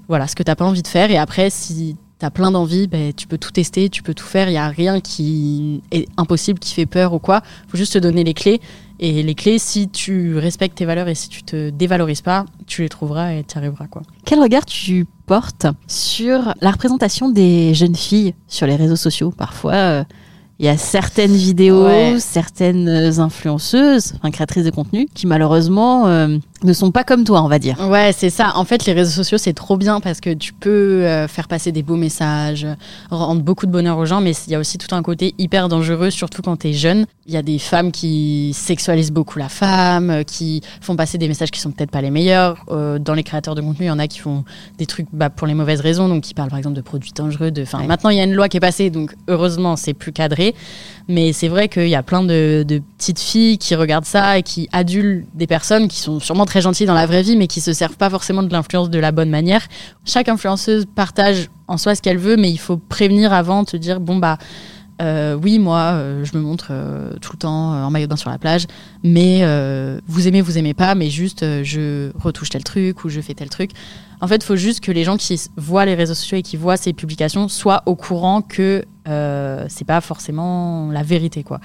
voilà, 0.08 0.26
ce 0.26 0.34
que 0.34 0.42
t'as 0.42 0.54
pas 0.54 0.64
envie 0.64 0.82
de 0.82 0.88
faire. 0.88 1.10
Et 1.10 1.18
après, 1.18 1.50
si 1.50 1.96
tu 2.20 2.26
as 2.26 2.30
plein 2.30 2.50
d'envie, 2.50 2.86
ben, 2.86 3.12
tu 3.12 3.26
peux 3.26 3.38
tout 3.38 3.50
tester, 3.50 3.88
tu 3.88 4.02
peux 4.02 4.14
tout 4.14 4.26
faire. 4.26 4.48
Il 4.48 4.52
n'y 4.52 4.58
a 4.58 4.68
rien 4.68 5.00
qui 5.00 5.82
est 5.90 6.06
impossible, 6.16 6.58
qui 6.58 6.74
fait 6.74 6.86
peur 6.86 7.14
ou 7.14 7.18
quoi. 7.18 7.42
Il 7.66 7.70
faut 7.70 7.78
juste 7.78 7.94
te 7.94 7.98
donner 7.98 8.22
les 8.22 8.34
clés. 8.34 8.60
Et 9.02 9.22
les 9.22 9.34
clés, 9.34 9.58
si 9.58 9.88
tu 9.88 10.36
respectes 10.36 10.76
tes 10.76 10.84
valeurs 10.84 11.08
et 11.08 11.14
si 11.14 11.30
tu 11.30 11.42
te 11.42 11.70
dévalorises 11.70 12.20
pas, 12.20 12.44
tu 12.66 12.82
les 12.82 12.90
trouveras 12.90 13.32
et 13.32 13.44
tu 13.44 13.56
arriveras. 13.56 13.86
Quoi. 13.86 14.02
Quel 14.26 14.40
regard 14.40 14.66
tu 14.66 15.06
portes 15.24 15.66
sur 15.86 16.54
la 16.60 16.70
représentation 16.70 17.30
des 17.30 17.72
jeunes 17.72 17.96
filles 17.96 18.34
sur 18.46 18.66
les 18.66 18.76
réseaux 18.76 18.96
sociaux? 18.96 19.32
Parfois, 19.34 19.72
euh, 19.72 20.04
il 20.58 20.66
y 20.66 20.68
a 20.68 20.76
certaines 20.76 21.34
vidéos, 21.34 22.18
certaines 22.18 23.18
influenceuses, 23.18 24.12
enfin 24.16 24.30
créatrices 24.30 24.64
de 24.64 24.70
contenu, 24.70 25.08
qui 25.14 25.26
malheureusement 25.26 26.06
euh, 26.08 26.36
ne 26.62 26.72
sont 26.72 26.90
pas 26.90 27.04
comme 27.04 27.24
toi, 27.24 27.42
on 27.42 27.48
va 27.48 27.58
dire. 27.58 27.78
Ouais, 27.88 28.12
c'est 28.16 28.30
ça. 28.30 28.52
En 28.56 28.64
fait, 28.64 28.84
les 28.86 28.92
réseaux 28.92 29.10
sociaux, 29.10 29.38
c'est 29.38 29.52
trop 29.52 29.76
bien 29.76 30.00
parce 30.00 30.20
que 30.20 30.32
tu 30.32 30.52
peux 30.52 31.04
euh, 31.04 31.28
faire 31.28 31.48
passer 31.48 31.72
des 31.72 31.82
beaux 31.82 31.96
messages, 31.96 32.66
rendre 33.10 33.42
beaucoup 33.42 33.66
de 33.66 33.72
bonheur 33.72 33.98
aux 33.98 34.06
gens, 34.06 34.20
mais 34.20 34.32
il 34.46 34.52
y 34.52 34.54
a 34.54 34.58
aussi 34.58 34.78
tout 34.78 34.94
un 34.94 35.02
côté 35.02 35.34
hyper 35.38 35.68
dangereux, 35.68 36.10
surtout 36.10 36.42
quand 36.42 36.56
tu 36.58 36.68
es 36.68 36.72
jeune. 36.72 37.06
Il 37.26 37.34
y 37.34 37.36
a 37.36 37.42
des 37.42 37.58
femmes 37.58 37.92
qui 37.92 38.52
sexualisent 38.54 39.12
beaucoup 39.12 39.38
la 39.38 39.48
femme, 39.48 40.10
euh, 40.10 40.22
qui 40.22 40.62
font 40.80 40.96
passer 40.96 41.18
des 41.18 41.28
messages 41.28 41.50
qui 41.50 41.60
sont 41.60 41.70
peut-être 41.70 41.90
pas 41.90 42.02
les 42.02 42.10
meilleurs. 42.10 42.64
Euh, 42.70 42.98
dans 42.98 43.14
les 43.14 43.22
créateurs 43.22 43.54
de 43.54 43.60
contenu, 43.60 43.86
il 43.86 43.88
y 43.88 43.92
en 43.92 43.98
a 43.98 44.08
qui 44.08 44.18
font 44.18 44.44
des 44.78 44.86
trucs 44.86 45.06
bah, 45.12 45.30
pour 45.30 45.46
les 45.46 45.54
mauvaises 45.54 45.80
raisons, 45.80 46.08
donc 46.08 46.22
qui 46.22 46.34
parlent 46.34 46.50
par 46.50 46.58
exemple 46.58 46.76
de 46.76 46.82
produits 46.82 47.12
dangereux. 47.14 47.50
De... 47.50 47.62
Enfin, 47.62 47.84
Maintenant, 47.84 48.10
il 48.10 48.16
y 48.18 48.20
a 48.20 48.24
une 48.24 48.34
loi 48.34 48.48
qui 48.48 48.56
est 48.56 48.60
passée, 48.60 48.90
donc 48.90 49.14
heureusement, 49.28 49.76
c'est 49.76 49.94
plus 49.94 50.12
cadré. 50.12 50.54
Mais 51.08 51.32
c'est 51.32 51.48
vrai 51.48 51.68
qu'il 51.68 51.88
y 51.88 51.94
a 51.94 52.02
plein 52.02 52.22
de, 52.22 52.64
petites 52.98 53.20
filles 53.20 53.58
qui 53.58 53.74
regardent 53.74 54.04
ça 54.04 54.38
et 54.38 54.42
qui 54.42 54.68
adulent 54.72 55.26
des 55.34 55.46
personnes 55.46 55.88
qui 55.88 55.98
sont 55.98 56.20
sûrement 56.20 56.46
très 56.46 56.60
gentilles 56.60 56.86
dans 56.86 56.94
la 56.94 57.06
vraie 57.06 57.22
vie, 57.22 57.36
mais 57.36 57.46
qui 57.46 57.60
se 57.60 57.72
servent 57.72 57.96
pas 57.96 58.10
forcément 58.10 58.42
de 58.42 58.52
l'influence 58.52 58.90
de 58.90 58.98
la 58.98 59.12
bonne 59.12 59.30
manière. 59.30 59.66
Chaque 60.04 60.28
influenceuse 60.28 60.86
partage 60.94 61.48
en 61.68 61.76
soi 61.76 61.94
ce 61.94 62.02
qu'elle 62.02 62.18
veut, 62.18 62.36
mais 62.36 62.50
il 62.50 62.58
faut 62.58 62.76
prévenir 62.76 63.32
avant, 63.32 63.64
te 63.64 63.76
dire 63.76 64.00
bon 64.00 64.16
bah 64.16 64.38
euh, 65.00 65.34
oui, 65.34 65.58
moi, 65.58 65.92
euh, 65.94 66.24
je 66.24 66.36
me 66.36 66.42
montre 66.42 66.68
euh, 66.70 67.12
tout 67.20 67.32
le 67.32 67.38
temps 67.38 67.72
en 67.72 67.90
maillot 67.90 68.06
de 68.06 68.10
bain 68.10 68.16
sur 68.16 68.30
la 68.30 68.38
plage, 68.38 68.66
mais 69.02 69.40
vous 70.06 70.28
aimez, 70.28 70.42
vous 70.42 70.58
aimez 70.58 70.74
pas, 70.74 70.94
mais 70.94 71.10
juste 71.10 71.44
je 71.62 72.10
retouche 72.18 72.50
tel 72.50 72.64
truc 72.64 73.04
ou 73.04 73.08
je 73.08 73.20
fais 73.20 73.34
tel 73.34 73.48
truc. 73.48 73.70
En 74.20 74.28
fait, 74.28 74.36
il 74.36 74.44
faut 74.44 74.56
juste 74.56 74.80
que 74.80 74.92
les 74.92 75.04
gens 75.04 75.16
qui 75.16 75.40
voient 75.56 75.86
les 75.86 75.94
réseaux 75.94 76.14
sociaux 76.14 76.38
et 76.38 76.42
qui 76.42 76.56
voient 76.56 76.76
ces 76.76 76.92
publications 76.92 77.48
soient 77.48 77.82
au 77.86 77.94
courant 77.94 78.42
que 78.42 78.84
c'est 79.06 79.86
pas 79.86 80.00
forcément 80.00 80.90
la 80.90 81.02
vérité, 81.02 81.42
quoi. 81.42 81.60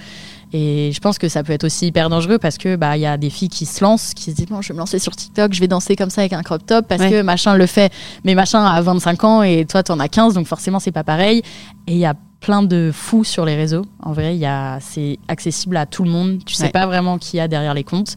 Et 0.54 0.92
je 0.94 1.00
pense 1.00 1.18
que 1.18 1.28
ça 1.28 1.44
peut 1.44 1.54
être 1.54 1.66
aussi 1.66 1.88
hyper 1.88 2.10
dangereux 2.10 2.38
parce 2.38 2.58
que 2.58 2.76
bah 2.78 2.96
il 2.96 3.02
y 3.02 3.06
a 3.06 3.18
des 3.18 3.30
filles 3.30 3.50
qui 3.50 3.66
se 3.66 3.84
lancent, 3.84 4.14
qui 4.14 4.32
se 4.32 4.36
disent 4.36 4.46
bon 4.46 4.62
je 4.62 4.70
vais 4.70 4.74
me 4.74 4.80
lancer 4.80 5.00
sur 5.00 5.14
TikTok, 5.16 5.54
je 5.54 5.60
vais 5.60 5.68
danser 5.68 5.98
comme 5.98 6.10
ça 6.10 6.22
avec 6.22 6.32
un 6.34 6.44
crop 6.44 6.66
top 6.66 6.88
parce 6.88 7.02
que 7.02 7.22
machin 7.24 7.56
le 7.56 7.66
fait, 7.66 7.92
mais 8.24 8.36
machin 8.36 8.64
a 8.64 8.82
25 8.82 9.24
ans 9.26 9.44
et 9.44 9.66
toi 9.66 9.84
tu 9.84 9.92
en 9.92 10.00
as 10.00 10.08
15 10.08 10.36
donc 10.36 10.48
forcément 10.48 10.80
c'est 10.80 10.94
pas 10.94 11.04
pareil. 11.04 11.42
Et 11.88 11.94
il 11.94 11.98
y 11.98 12.06
a 12.06 12.14
plein 12.40 12.62
de 12.62 12.92
fous 12.94 13.24
sur 13.24 13.44
les 13.44 13.56
réseaux. 13.56 13.86
En 14.02 14.14
vrai, 14.14 14.36
il 14.36 14.40
y 14.40 14.46
a 14.46 14.78
c'est 14.80 15.18
accessible 15.28 15.76
à 15.78 15.88
tout 15.88 16.04
le 16.04 16.12
monde. 16.12 16.46
Tu 16.46 16.54
sais 16.54 16.70
pas 16.70 16.86
vraiment 16.86 17.18
qui 17.18 17.38
y 17.38 17.40
a 17.40 17.48
derrière 17.48 17.74
les 17.74 17.84
comptes. 17.84 18.16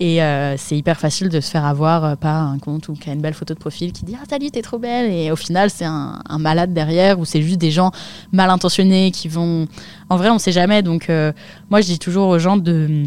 Et 0.00 0.22
euh, 0.22 0.56
c'est 0.56 0.76
hyper 0.76 0.98
facile 0.98 1.28
de 1.28 1.40
se 1.40 1.50
faire 1.50 1.64
avoir 1.64 2.04
euh, 2.04 2.14
par 2.14 2.48
un 2.48 2.58
compte 2.58 2.88
ou 2.88 2.92
qui 2.92 3.10
a 3.10 3.12
une 3.12 3.20
belle 3.20 3.34
photo 3.34 3.54
de 3.54 3.58
profil 3.58 3.92
qui 3.92 4.04
dit 4.04 4.16
Ah, 4.20 4.24
salut, 4.30 4.50
t'es 4.50 4.62
trop 4.62 4.78
belle. 4.78 5.10
Et 5.12 5.32
au 5.32 5.36
final, 5.36 5.70
c'est 5.70 5.84
un, 5.84 6.20
malade 6.38 6.72
derrière 6.72 7.18
ou 7.18 7.24
c'est 7.24 7.42
juste 7.42 7.58
des 7.58 7.72
gens 7.72 7.90
mal 8.32 8.50
intentionnés 8.50 9.10
qui 9.10 9.26
vont. 9.26 9.66
En 10.08 10.16
vrai, 10.16 10.30
on 10.30 10.38
sait 10.38 10.52
jamais. 10.52 10.82
Donc, 10.82 11.10
euh, 11.10 11.32
moi, 11.68 11.80
je 11.80 11.86
dis 11.86 11.98
toujours 11.98 12.28
aux 12.28 12.38
gens 12.38 12.56
de 12.56 13.06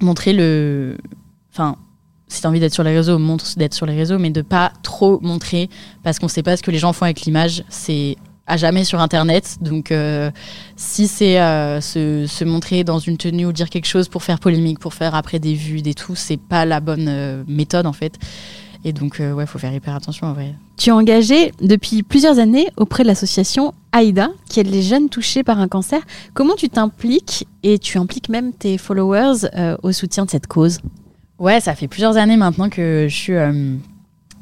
montrer 0.00 0.32
le. 0.32 0.96
Enfin, 1.52 1.76
si 2.28 2.40
t'as 2.40 2.48
envie 2.48 2.60
d'être 2.60 2.74
sur 2.74 2.84
les 2.84 2.94
réseaux, 2.94 3.18
montre 3.18 3.46
d'être 3.56 3.74
sur 3.74 3.86
les 3.86 3.96
réseaux, 3.96 4.18
mais 4.18 4.30
de 4.30 4.42
pas 4.42 4.72
trop 4.84 5.18
montrer 5.22 5.68
parce 6.04 6.20
qu'on 6.20 6.28
sait 6.28 6.44
pas 6.44 6.56
ce 6.56 6.62
que 6.62 6.70
les 6.70 6.78
gens 6.78 6.92
font 6.92 7.06
avec 7.06 7.22
l'image. 7.22 7.64
C'est 7.68 8.16
à 8.50 8.56
jamais 8.56 8.84
sur 8.84 9.00
Internet. 9.00 9.58
Donc, 9.60 9.92
euh, 9.92 10.30
si 10.74 11.06
c'est 11.06 11.40
euh, 11.40 11.80
se, 11.80 12.44
montrer 12.44 12.82
dans 12.82 12.98
une 12.98 13.16
tenue 13.16 13.46
ou 13.46 13.52
dire 13.52 13.70
quelque 13.70 13.86
chose 13.86 14.08
pour 14.08 14.24
faire 14.24 14.40
polémique, 14.40 14.80
pour 14.80 14.92
faire 14.92 15.14
après 15.14 15.38
des 15.38 15.54
vues, 15.54 15.82
des 15.82 15.94
tout, 15.94 16.16
c'est 16.16 16.36
pas 16.36 16.64
la 16.64 16.80
bonne 16.80 17.06
euh, 17.08 17.44
méthode 17.46 17.86
en 17.86 17.92
fait. 17.92 18.18
Et 18.82 18.92
donc, 18.92 19.20
ouais, 19.20 19.44
faut 19.44 19.58
faire 19.58 19.74
hyper 19.74 19.94
attention 19.94 20.26
en 20.26 20.32
vrai. 20.32 20.54
Tu 20.78 20.88
es 20.88 20.92
engagé 20.92 21.52
depuis 21.60 22.02
plusieurs 22.02 22.38
années 22.38 22.66
auprès 22.78 23.02
de 23.02 23.08
l'association 23.08 23.74
AIDA, 23.92 24.30
qui 24.48 24.58
aide 24.58 24.70
les 24.70 24.80
jeunes 24.80 25.10
touchés 25.10 25.42
par 25.42 25.60
un 25.60 25.68
cancer. 25.68 26.00
Comment 26.32 26.54
tu 26.54 26.70
t'impliques 26.70 27.46
et 27.62 27.78
tu 27.78 27.98
impliques 27.98 28.30
même 28.30 28.54
tes 28.54 28.78
followers 28.78 29.50
au 29.82 29.92
soutien 29.92 30.24
de 30.24 30.30
cette 30.30 30.46
cause? 30.46 30.78
Ouais, 31.38 31.60
ça 31.60 31.74
fait 31.74 31.88
plusieurs 31.88 32.16
années 32.16 32.38
maintenant 32.38 32.70
que 32.70 33.06
je 33.06 33.14
suis 33.14 33.34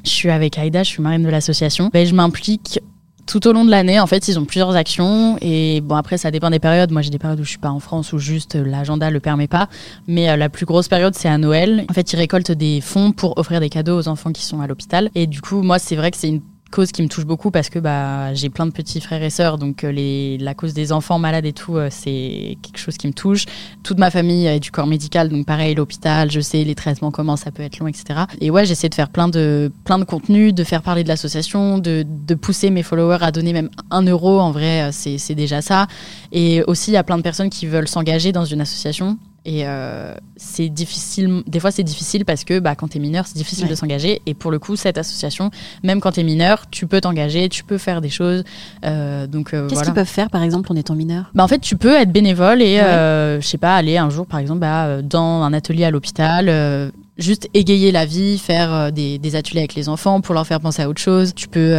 je 0.05 0.09
suis 0.09 0.29
avec 0.29 0.57
Aïda, 0.57 0.83
je 0.83 0.89
suis 0.89 1.01
marraine 1.01 1.23
de 1.23 1.29
l'association. 1.29 1.89
Ben, 1.91 2.07
je 2.07 2.15
m'implique 2.15 2.79
tout 3.29 3.47
au 3.47 3.53
long 3.53 3.63
de 3.63 3.69
l'année, 3.69 3.99
en 3.99 4.07
fait, 4.07 4.27
ils 4.27 4.39
ont 4.39 4.45
plusieurs 4.45 4.75
actions. 4.75 5.37
Et 5.39 5.81
bon, 5.81 5.95
après, 5.95 6.17
ça 6.17 6.31
dépend 6.31 6.49
des 6.49 6.57
périodes. 6.57 6.91
Moi, 6.91 7.03
j'ai 7.03 7.11
des 7.11 7.19
périodes 7.19 7.39
où 7.39 7.43
je 7.43 7.49
suis 7.49 7.59
pas 7.59 7.69
en 7.69 7.79
France, 7.79 8.11
où 8.11 8.17
juste 8.17 8.55
euh, 8.55 8.65
l'agenda 8.65 9.11
le 9.11 9.19
permet 9.19 9.47
pas. 9.47 9.69
Mais 10.07 10.31
euh, 10.31 10.35
la 10.35 10.49
plus 10.49 10.65
grosse 10.65 10.87
période, 10.87 11.13
c'est 11.13 11.29
à 11.29 11.37
Noël. 11.37 11.85
En 11.87 11.93
fait, 11.93 12.11
ils 12.11 12.15
récoltent 12.15 12.51
des 12.51 12.81
fonds 12.81 13.11
pour 13.11 13.37
offrir 13.37 13.59
des 13.59 13.69
cadeaux 13.69 13.99
aux 13.99 14.07
enfants 14.07 14.31
qui 14.31 14.43
sont 14.43 14.61
à 14.61 14.67
l'hôpital. 14.67 15.11
Et 15.13 15.27
du 15.27 15.41
coup, 15.41 15.61
moi, 15.61 15.77
c'est 15.77 15.95
vrai 15.95 16.09
que 16.09 16.17
c'est 16.17 16.29
une 16.29 16.41
cause 16.71 16.91
qui 16.91 17.01
me 17.01 17.07
touche 17.07 17.25
beaucoup 17.25 17.51
parce 17.51 17.69
que 17.69 17.79
bah, 17.79 18.33
j'ai 18.33 18.49
plein 18.49 18.65
de 18.65 18.71
petits 18.71 19.01
frères 19.01 19.23
et 19.23 19.29
sœurs, 19.29 19.57
donc 19.57 19.83
euh, 19.83 19.91
les, 19.91 20.37
la 20.37 20.53
cause 20.53 20.73
des 20.73 20.91
enfants 20.91 21.19
malades 21.19 21.45
et 21.45 21.53
tout, 21.53 21.77
euh, 21.77 21.89
c'est 21.91 22.57
quelque 22.61 22.77
chose 22.77 22.97
qui 22.97 23.07
me 23.07 23.13
touche. 23.13 23.45
Toute 23.83 23.97
ma 23.97 24.11
famille 24.11 24.45
est 24.45 24.59
du 24.59 24.71
corps 24.71 24.87
médical, 24.87 25.29
donc 25.29 25.45
pareil, 25.45 25.75
l'hôpital, 25.75 26.31
je 26.31 26.39
sais 26.39 26.63
les 26.63 26.75
traitements, 26.75 27.11
comment 27.11 27.35
ça 27.35 27.51
peut 27.51 27.63
être 27.63 27.79
long, 27.79 27.87
etc. 27.87 28.21
Et 28.41 28.51
ouais, 28.51 28.65
j'essaie 28.65 28.89
de 28.89 28.95
faire 28.95 29.09
plein 29.09 29.27
de, 29.27 29.71
plein 29.83 29.99
de 29.99 30.05
de 30.51 30.63
faire 30.63 30.81
parler 30.81 31.03
de 31.03 31.07
l'association, 31.07 31.77
de, 31.77 32.05
de 32.07 32.35
pousser 32.35 32.69
mes 32.69 32.83
followers 32.83 33.19
à 33.21 33.31
donner 33.31 33.53
même 33.53 33.69
un 33.91 34.03
euro, 34.03 34.39
en 34.39 34.51
vrai, 34.51 34.89
euh, 34.89 34.91
c'est 34.91 35.35
déjà 35.35 35.61
ça. 35.61 35.87
Et 36.31 36.63
aussi, 36.63 36.91
il 36.91 36.93
y 36.95 36.97
a 36.97 37.03
plein 37.03 37.17
de 37.17 37.23
personnes 37.23 37.49
qui 37.49 37.67
veulent 37.67 37.87
s'engager 37.87 38.31
dans 38.31 38.45
une 38.45 38.61
association 38.61 39.17
et 39.45 39.61
euh, 39.65 40.13
c'est 40.35 40.69
difficile, 40.69 41.43
des 41.47 41.59
fois 41.59 41.71
c'est 41.71 41.83
difficile 41.83 42.25
parce 42.25 42.43
que 42.43 42.59
bah, 42.59 42.75
quand 42.75 42.89
tu 42.89 42.97
es 42.97 43.01
mineur, 43.01 43.25
c'est 43.25 43.37
difficile 43.37 43.67
de 43.67 43.75
s'engager. 43.75 44.21
Et 44.25 44.33
pour 44.33 44.51
le 44.51 44.59
coup, 44.59 44.75
cette 44.75 44.97
association, 44.97 45.49
même 45.83 46.01
quand 46.01 46.13
tu 46.13 46.19
es 46.19 46.23
mineur, 46.23 46.69
tu 46.69 46.87
peux 46.87 47.01
t'engager, 47.01 47.47
tu 47.49 47.63
peux 47.63 47.77
faire 47.77 48.01
des 48.01 48.09
choses. 48.09 48.43
Euh, 48.85 49.27
donc 49.27 49.53
euh, 49.53 49.67
Qu'est-ce 49.67 49.83
qu'ils 49.83 49.93
peuvent 49.93 50.05
faire 50.05 50.29
par 50.29 50.43
exemple 50.43 50.71
en 50.71 50.75
étant 50.75 50.95
mineur? 50.95 51.31
Bah, 51.33 51.43
En 51.43 51.47
fait, 51.47 51.59
tu 51.59 51.77
peux 51.77 51.95
être 51.95 52.11
bénévole 52.11 52.61
et, 52.61 52.77
je 52.77 53.45
sais 53.45 53.57
pas, 53.57 53.75
aller 53.75 53.97
un 53.97 54.09
jour 54.09 54.25
par 54.25 54.39
exemple 54.39 54.59
bah, 54.59 55.01
dans 55.01 55.43
un 55.43 55.53
atelier 55.53 55.85
à 55.85 55.91
l'hôpital 55.91 56.91
juste 57.17 57.49
égayer 57.53 57.91
la 57.91 58.05
vie, 58.05 58.37
faire 58.37 58.93
des, 58.93 59.17
des, 59.17 59.35
ateliers 59.35 59.59
avec 59.59 59.75
les 59.75 59.89
enfants 59.89 60.21
pour 60.21 60.33
leur 60.33 60.47
faire 60.47 60.61
penser 60.61 60.81
à 60.81 60.89
autre 60.89 61.01
chose. 61.01 61.33
Tu 61.35 61.49
peux 61.49 61.75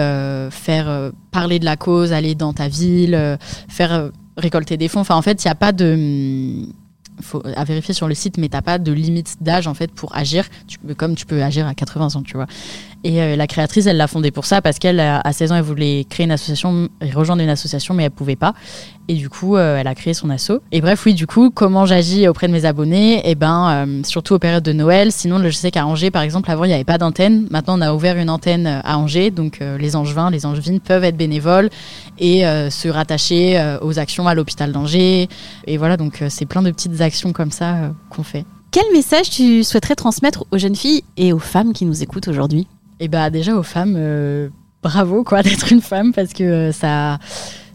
faire 0.51 1.12
parler 1.31 1.59
de 1.59 1.64
la 1.64 1.77
cause, 1.77 2.12
aller 2.12 2.35
dans 2.35 2.53
ta 2.53 2.68
ville, 2.68 3.38
faire 3.68 4.11
récolter 4.37 4.77
des 4.77 4.88
fonds. 4.88 5.01
Enfin, 5.01 5.16
en 5.16 5.23
fait, 5.23 5.42
il 5.42 5.46
n'y 5.46 5.53
a 5.53 5.55
pas 5.55 5.73
de 5.73 6.66
à 7.56 7.64
vérifier 7.64 7.94
sur 7.94 8.09
le 8.09 8.14
site, 8.14 8.38
mais 8.38 8.48
t'as 8.48 8.62
pas 8.62 8.78
de 8.78 8.92
limite 8.92 9.37
d'âge 9.40 9.66
en 9.66 9.74
fait 9.74 9.92
pour 9.92 10.16
agir, 10.16 10.48
comme 10.96 11.14
tu 11.14 11.26
peux 11.26 11.42
agir 11.42 11.66
à 11.66 11.74
80 11.74 12.16
ans, 12.16 12.22
tu 12.22 12.35
vois. 12.37 12.46
Et 13.02 13.22
euh, 13.22 13.36
la 13.36 13.46
créatrice, 13.46 13.86
elle 13.86 13.96
l'a 13.96 14.06
fondée 14.06 14.30
pour 14.30 14.44
ça 14.44 14.60
parce 14.60 14.78
qu'elle, 14.78 15.00
à 15.00 15.32
16 15.32 15.52
ans, 15.52 15.56
elle 15.56 15.62
voulait 15.62 16.04
créer 16.08 16.24
une 16.24 16.32
association, 16.32 16.88
rejoindre 17.14 17.42
une 17.42 17.48
association, 17.48 17.94
mais 17.94 18.04
elle 18.04 18.10
pouvait 18.10 18.36
pas. 18.36 18.52
Et 19.08 19.14
du 19.14 19.30
coup, 19.30 19.56
euh, 19.56 19.78
elle 19.78 19.86
a 19.86 19.94
créé 19.94 20.12
son 20.12 20.28
asso. 20.28 20.52
Et 20.70 20.80
bref, 20.80 21.04
oui, 21.06 21.14
du 21.14 21.26
coup, 21.26 21.50
comment 21.50 21.86
j'agis 21.86 22.28
auprès 22.28 22.46
de 22.46 22.52
mes 22.52 22.66
abonnés? 22.66 23.22
Eh 23.24 23.34
ben, 23.34 23.70
euh, 23.70 24.02
surtout 24.04 24.34
aux 24.34 24.38
périodes 24.38 24.62
de 24.62 24.72
Noël. 24.72 25.12
Sinon, 25.12 25.42
je 25.42 25.50
sais 25.50 25.70
qu'à 25.70 25.86
Angers, 25.86 26.10
par 26.10 26.22
exemple, 26.22 26.50
avant, 26.50 26.64
il 26.64 26.68
n'y 26.68 26.74
avait 26.74 26.84
pas 26.84 26.98
d'antenne. 26.98 27.46
Maintenant, 27.50 27.78
on 27.78 27.80
a 27.80 27.94
ouvert 27.94 28.18
une 28.18 28.28
antenne 28.28 28.66
à 28.66 28.98
Angers. 28.98 29.30
Donc, 29.30 29.60
les 29.60 29.96
angevins, 29.96 30.30
les 30.30 30.44
angevines 30.44 30.80
peuvent 30.80 31.04
être 31.04 31.16
bénévoles 31.16 31.70
et 32.18 32.42
se 32.42 32.88
rattacher 32.88 33.76
aux 33.80 33.98
actions 33.98 34.28
à 34.28 34.34
l'hôpital 34.34 34.72
d'Angers. 34.72 35.28
Et 35.66 35.76
voilà, 35.76 35.96
donc, 35.96 36.22
c'est 36.28 36.46
plein 36.46 36.62
de 36.62 36.70
petites 36.70 37.00
actions 37.00 37.32
comme 37.32 37.50
ça 37.50 37.92
qu'on 38.10 38.22
fait. 38.22 38.44
Quel 38.70 38.84
message 38.92 39.30
tu 39.30 39.64
souhaiterais 39.64 39.96
transmettre 39.96 40.44
aux 40.52 40.58
jeunes 40.58 40.76
filles 40.76 41.02
et 41.16 41.32
aux 41.32 41.38
femmes 41.38 41.72
qui 41.72 41.84
nous 41.84 42.02
écoutent 42.02 42.28
aujourd'hui? 42.28 42.68
Et 43.00 43.08
bah 43.08 43.30
déjà 43.30 43.56
aux 43.56 43.62
femmes, 43.62 43.94
euh, 43.96 44.50
bravo 44.82 45.24
quoi 45.24 45.42
d'être 45.42 45.72
une 45.72 45.80
femme 45.80 46.12
parce 46.12 46.32
que 46.32 46.44
euh, 46.44 46.72
ça 46.72 47.18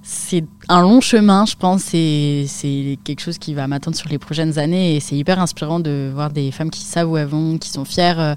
c'est 0.07 0.45
un 0.69 0.83
long 0.83 1.01
chemin, 1.01 1.47
je 1.47 1.55
pense. 1.55 1.81
C'est, 1.81 2.45
c'est 2.47 2.99
quelque 3.03 3.21
chose 3.21 3.39
qui 3.39 3.55
va 3.55 3.65
m'attendre 3.65 3.97
sur 3.97 4.07
les 4.07 4.19
prochaines 4.19 4.59
années. 4.59 4.95
Et 4.95 4.99
c'est 4.99 5.15
hyper 5.15 5.39
inspirant 5.39 5.79
de 5.79 6.11
voir 6.13 6.29
des 6.29 6.51
femmes 6.51 6.69
qui 6.69 6.81
savent 6.81 7.09
où 7.09 7.17
elles 7.17 7.25
vont, 7.25 7.57
qui 7.57 7.69
sont 7.69 7.85
fières 7.85 8.19
euh, 8.19 8.35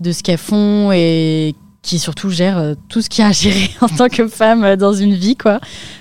de 0.00 0.10
ce 0.10 0.24
qu'elles 0.24 0.38
font 0.38 0.90
et 0.90 1.54
qui 1.82 2.00
surtout 2.00 2.30
gèrent 2.30 2.74
tout 2.88 3.00
ce 3.00 3.08
qu'il 3.08 3.22
y 3.22 3.26
a 3.26 3.28
à 3.28 3.32
gérer 3.32 3.70
en 3.80 3.86
tant 3.86 4.08
que 4.08 4.26
femme 4.26 4.74
dans 4.74 4.92
une 4.92 5.14
vie. 5.14 5.36
quoi. 5.36 5.60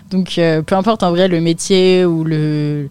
Donc 0.09 0.39
peu 0.65 0.75
importe 0.75 1.03
en 1.03 1.11
vrai 1.11 1.27
le 1.27 1.41
métier 1.41 2.05
ou 2.05 2.23
le, 2.23 2.89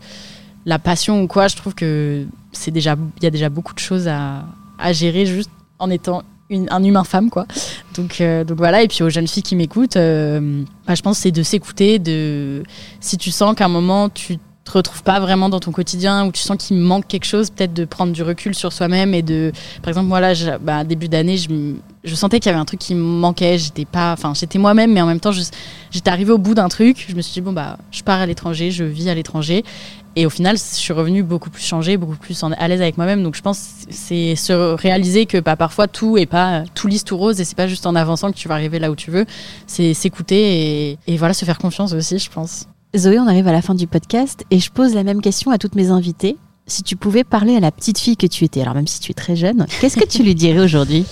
la 0.65 0.79
passion 0.79 1.23
ou 1.23 1.27
quoi, 1.27 1.49
je 1.49 1.57
trouve 1.57 1.75
que 1.75 2.25
c'est 2.53 2.71
déjà, 2.71 2.95
il 3.17 3.25
y 3.25 3.27
a 3.27 3.31
déjà 3.31 3.49
beaucoup 3.49 3.75
de 3.75 3.81
choses 3.81 4.07
à, 4.07 4.45
à 4.79 4.93
gérer 4.93 5.27
juste 5.27 5.51
en 5.81 5.91
étant 5.91 6.23
un 6.71 6.85
humain 6.85 7.05
femme 7.05 7.31
quoi. 7.31 7.47
Donc 7.97 8.21
euh, 8.21 8.45
donc 8.45 8.59
voilà 8.59 8.83
et 8.83 8.89
puis 8.89 9.03
aux 9.03 9.11
jeunes 9.11 9.29
filles 9.29 9.43
qui 9.43 9.57
m'écoutent, 9.57 9.97
euh, 9.97 10.63
bah, 10.87 10.95
je 10.95 11.03
pense 11.03 11.19
c'est 11.19 11.31
de 11.31 11.43
s'écouter, 11.43 11.99
de 11.99 12.63
si 13.01 13.19
tu 13.19 13.31
sens 13.31 13.55
qu'à 13.55 13.67
un 13.67 13.69
moment 13.69 14.09
tu 14.09 14.39
te 14.65 14.71
retrouves 14.71 15.03
pas 15.03 15.19
vraiment 15.19 15.49
dans 15.49 15.59
ton 15.59 15.73
quotidien 15.73 16.25
ou 16.27 16.33
tu 16.33 16.41
sens 16.41 16.57
qu'il 16.57 16.77
manque 16.77 17.09
quelque 17.09 17.25
chose, 17.25 17.51
peut-être 17.51 17.75
de 17.75 17.85
prendre 17.85 18.13
du 18.13 18.23
recul 18.23 18.55
sur 18.55 18.73
soi-même 18.73 19.13
et 19.13 19.23
de 19.23 19.53
par 19.83 19.89
exemple 19.89 20.07
moi 20.07 20.21
là 20.21 20.35
bah, 20.59 20.85
début 20.85 21.09
d'année 21.09 21.37
je, 21.37 21.49
je 22.05 22.15
sentais 22.15 22.39
qu'il 22.39 22.51
y 22.51 22.53
avait 22.53 22.61
un 22.61 22.65
truc 22.65 22.79
qui 22.79 22.95
me 22.95 23.03
manquait, 23.03 23.59
j'étais 23.59 23.85
pas 23.85 24.13
enfin 24.13 24.33
j'étais 24.35 24.59
moi-même 24.59 24.93
mais 24.93 25.03
en 25.03 25.07
même 25.07 25.21
temps 25.21 25.33
j'étais 25.33 26.11
arrivée 26.11 26.33
au 26.33 26.39
bout 26.39 26.55
d'un 26.55 26.69
truc, 26.69 27.05
je 27.09 27.15
me 27.15 27.23
suis 27.23 27.35
dit 27.35 27.41
bon 27.41 27.53
bah 27.53 27.77
je 27.91 28.03
pars 28.03 28.21
à 28.21 28.27
l'étranger, 28.27 28.71
je 28.71 28.85
vis 28.85 29.09
à 29.09 29.15
l'étranger 29.15 29.65
et 30.15 30.27
au 30.27 30.31
final, 30.31 30.57
je 30.57 30.63
suis 30.63 30.93
revenue 30.93 31.23
beaucoup 31.23 31.51
plus 31.51 31.63
changée, 31.63 31.97
beaucoup 31.97 32.17
plus 32.17 32.43
à 32.43 32.69
l'aise 32.69 32.83
avec 32.83 32.97
moi-même. 32.97 33.23
Donc 33.23 33.35
je 33.35 33.43
pense 33.43 33.59
c'est 33.91 34.37
se 34.37 34.53
réaliser 34.53 35.27
que 35.27 35.39
bah, 35.39 35.57
parfois 35.57 35.89
tout 35.89 36.19
est 36.19 36.27
pas 36.27 36.65
tout 36.75 36.87
lisse, 36.87 37.05
tout 37.05 37.17
rose, 37.17 37.41
et 37.41 37.45
c'est 37.45 37.57
pas 37.57 37.67
juste 37.67 37.87
en 37.87 37.95
avançant 37.95 38.31
que 38.31 38.37
tu 38.37 38.49
vas 38.49 38.55
arriver 38.55 38.79
là 38.79 38.91
où 38.91 38.97
tu 38.97 39.11
veux. 39.11 39.25
C'est 39.67 39.95
s'écouter 39.95 40.99
et, 41.07 41.17
voilà, 41.17 41.35
se 41.35 41.45
faire 41.45 41.59
confiance 41.59 41.93
aussi, 41.93 42.19
je 42.19 42.31
pense. 42.31 42.67
Zoé, 42.97 43.19
on 43.19 43.27
arrive 43.27 43.49
à 43.49 43.53
la 43.53 43.63
fin 43.63 43.75
du 43.75 43.87
podcast 43.87 44.45
et 44.51 44.59
je 44.59 44.71
pose 44.71 44.95
la 44.95 45.03
même 45.03 45.23
question 45.23 45.51
à 45.51 45.59
toutes 45.59 45.75
mes 45.75 45.89
invitées. 45.89 46.37
Si 46.67 46.83
tu 46.83 46.95
pouvais 46.95 47.25
parler 47.25 47.57
à 47.57 47.61
la 47.61 47.71
petite 47.71 47.99
fille 47.99 48.17
que 48.17 48.27
tu 48.27 48.45
étais, 48.45 48.61
alors 48.61 48.75
même 48.75 48.87
si 48.87 49.01
tu 49.01 49.11
es 49.11 49.15
très 49.15 49.35
jeune, 49.35 49.67
qu'est-ce 49.81 49.97
que 49.97 50.07
tu 50.07 50.23
lui 50.23 50.35
dirais 50.35 50.61
aujourd'hui? 50.61 51.07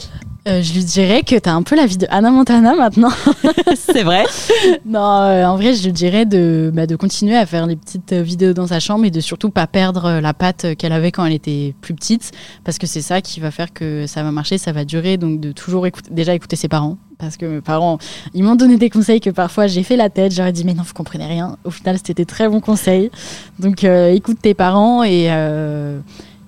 Euh, 0.49 0.63
je 0.63 0.73
lui 0.73 0.85
dirais 0.85 1.23
que 1.23 1.39
tu 1.39 1.49
as 1.49 1.55
un 1.55 1.63
peu 1.63 1.77
la 1.77 1.85
vie 1.85 1.99
de 1.99 2.07
Anna 2.09 2.31
Montana 2.31 2.75
maintenant. 2.75 3.11
c'est 3.75 4.03
vrai 4.03 4.25
Non, 4.87 5.01
euh, 5.01 5.45
en 5.45 5.57
vrai, 5.57 5.75
je 5.75 5.85
lui 5.85 5.93
dirais 5.93 6.25
de, 6.25 6.71
bah, 6.73 6.87
de 6.87 6.97
continuer 6.97 7.37
à 7.37 7.45
faire 7.45 7.67
les 7.67 7.77
petites 7.77 8.13
euh, 8.13 8.23
vidéos 8.23 8.55
dans 8.55 8.67
sa 8.67 8.81
chambre 8.81 9.05
et 9.05 9.11
de 9.11 9.21
surtout 9.21 9.51
pas 9.51 9.67
perdre 9.67 10.21
la 10.21 10.33
patte 10.33 10.75
qu'elle 10.77 10.93
avait 10.93 11.13
quand 11.13 11.27
elle 11.27 11.35
était 11.35 11.75
plus 11.83 11.95
petite, 11.95 12.33
parce 12.65 12.79
que 12.79 12.87
c'est 12.87 13.03
ça 13.03 13.21
qui 13.21 13.39
va 13.41 13.51
faire 13.51 13.73
que 13.75 14.07
ça 14.07 14.23
va 14.23 14.31
marcher, 14.31 14.57
ça 14.57 14.73
va 14.73 14.87
durer. 14.87 15.19
Donc 15.19 15.41
de 15.41 15.53
toujours 15.53 15.87
écouter, 15.87 16.09
déjà 16.11 16.35
écouter 16.35 16.57
ses 16.57 16.69
parents, 16.69 16.97
parce 17.19 17.37
que 17.37 17.45
mes 17.45 17.61
parents, 17.61 17.99
ils 18.33 18.43
m'ont 18.43 18.57
donné 18.57 18.79
des 18.79 18.89
conseils 18.89 19.21
que 19.21 19.31
parfois 19.31 19.67
j'ai 19.67 19.83
fait 19.83 19.97
la 19.97 20.09
tête, 20.09 20.33
j'aurais 20.33 20.53
dit 20.53 20.65
mais 20.65 20.73
non, 20.73 20.85
vous 20.85 20.95
comprenez 20.95 21.27
rien. 21.27 21.59
Au 21.65 21.71
final, 21.71 21.99
c'était 22.03 22.25
très 22.25 22.49
bons 22.49 22.61
conseils. 22.61 23.11
Donc 23.59 23.85
écoute 23.85 24.39
tes 24.41 24.55
parents 24.55 25.05
et 25.05 25.29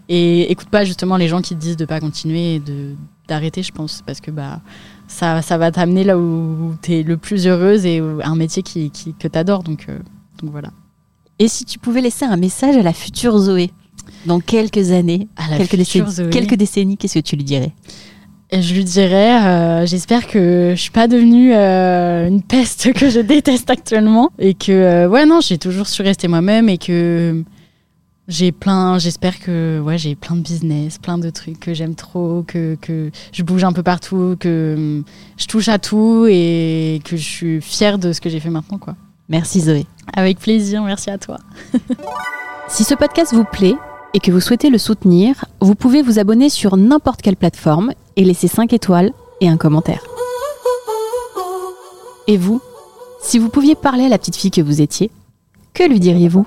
et 0.08 0.50
écoute 0.50 0.68
pas 0.68 0.84
justement 0.84 1.16
les 1.16 1.28
gens 1.28 1.42
qui 1.42 1.54
te 1.54 1.60
disent 1.60 1.76
de 1.76 1.84
pas 1.84 2.00
continuer 2.00 2.56
et 2.56 2.58
de 2.58 2.94
d'arrêter, 3.28 3.62
je 3.62 3.72
pense, 3.72 4.02
parce 4.04 4.20
que 4.20 4.30
bah, 4.30 4.60
ça, 5.08 5.42
ça 5.42 5.58
va 5.58 5.70
t'amener 5.70 6.04
là 6.04 6.18
où 6.18 6.74
tu 6.82 6.94
es 6.94 7.02
le 7.02 7.16
plus 7.16 7.46
heureuse 7.46 7.86
et 7.86 8.02
un 8.22 8.34
métier 8.34 8.62
qui, 8.62 8.90
qui 8.90 9.14
que 9.14 9.28
tu 9.28 9.38
adores. 9.38 9.62
Donc, 9.62 9.86
euh, 9.88 9.98
donc 10.40 10.50
voilà. 10.50 10.70
Et 11.38 11.48
si 11.48 11.64
tu 11.64 11.78
pouvais 11.78 12.00
laisser 12.00 12.24
un 12.24 12.36
message 12.36 12.76
à 12.76 12.82
la 12.82 12.92
future 12.92 13.36
Zoé, 13.38 13.70
dans 14.26 14.40
quelques 14.40 14.90
années, 14.92 15.28
quelques, 15.56 15.76
décennies, 15.76 16.30
quelques 16.30 16.54
décennies, 16.54 16.96
qu'est-ce 16.96 17.18
que 17.18 17.24
tu 17.24 17.36
lui 17.36 17.44
dirais? 17.44 17.72
Je 18.52 18.74
lui 18.74 18.84
dirais, 18.84 19.42
euh, 19.42 19.86
j'espère 19.86 20.26
que 20.26 20.74
je 20.76 20.80
suis 20.80 20.90
pas 20.90 21.08
devenue 21.08 21.54
euh, 21.54 22.28
une 22.28 22.42
peste 22.42 22.92
que 22.94 23.08
je 23.08 23.20
déteste 23.20 23.70
actuellement 23.70 24.30
et 24.38 24.54
que 24.54 25.06
ouais 25.06 25.24
non, 25.24 25.40
j'ai 25.40 25.58
toujours 25.58 25.88
su 25.88 26.02
rester 26.02 26.28
moi-même 26.28 26.68
et 26.68 26.78
que 26.78 27.42
j'ai 28.28 28.52
plein, 28.52 28.98
j'espère 28.98 29.40
que 29.40 29.80
ouais, 29.80 29.98
j'ai 29.98 30.14
plein 30.14 30.36
de 30.36 30.42
business, 30.42 30.98
plein 30.98 31.18
de 31.18 31.30
trucs 31.30 31.58
que 31.58 31.74
j'aime 31.74 31.94
trop, 31.94 32.44
que, 32.46 32.76
que 32.80 33.10
je 33.32 33.42
bouge 33.42 33.64
un 33.64 33.72
peu 33.72 33.82
partout, 33.82 34.36
que 34.38 34.74
hum, 34.76 35.04
je 35.36 35.46
touche 35.46 35.68
à 35.68 35.78
tout 35.78 36.26
et 36.28 37.00
que 37.04 37.16
je 37.16 37.22
suis 37.22 37.60
fière 37.60 37.98
de 37.98 38.12
ce 38.12 38.20
que 38.20 38.30
j'ai 38.30 38.40
fait 38.40 38.50
maintenant 38.50 38.78
quoi. 38.78 38.94
Merci 39.28 39.60
Zoé. 39.60 39.86
Avec 40.14 40.38
plaisir, 40.38 40.82
merci 40.82 41.10
à 41.10 41.18
toi. 41.18 41.38
si 42.68 42.84
ce 42.84 42.94
podcast 42.94 43.32
vous 43.34 43.44
plaît 43.44 43.74
et 44.14 44.20
que 44.20 44.30
vous 44.30 44.40
souhaitez 44.40 44.70
le 44.70 44.78
soutenir, 44.78 45.44
vous 45.60 45.74
pouvez 45.74 46.02
vous 46.02 46.18
abonner 46.18 46.48
sur 46.48 46.76
n'importe 46.76 47.22
quelle 47.22 47.36
plateforme 47.36 47.92
et 48.16 48.24
laisser 48.24 48.46
5 48.48 48.72
étoiles 48.72 49.12
et 49.40 49.48
un 49.48 49.56
commentaire. 49.56 50.02
Et 52.28 52.36
vous, 52.36 52.60
si 53.20 53.38
vous 53.38 53.48
pouviez 53.48 53.74
parler 53.74 54.04
à 54.04 54.08
la 54.08 54.18
petite 54.18 54.36
fille 54.36 54.50
que 54.50 54.60
vous 54.60 54.80
étiez, 54.80 55.10
que 55.74 55.82
lui 55.84 55.98
diriez-vous? 55.98 56.46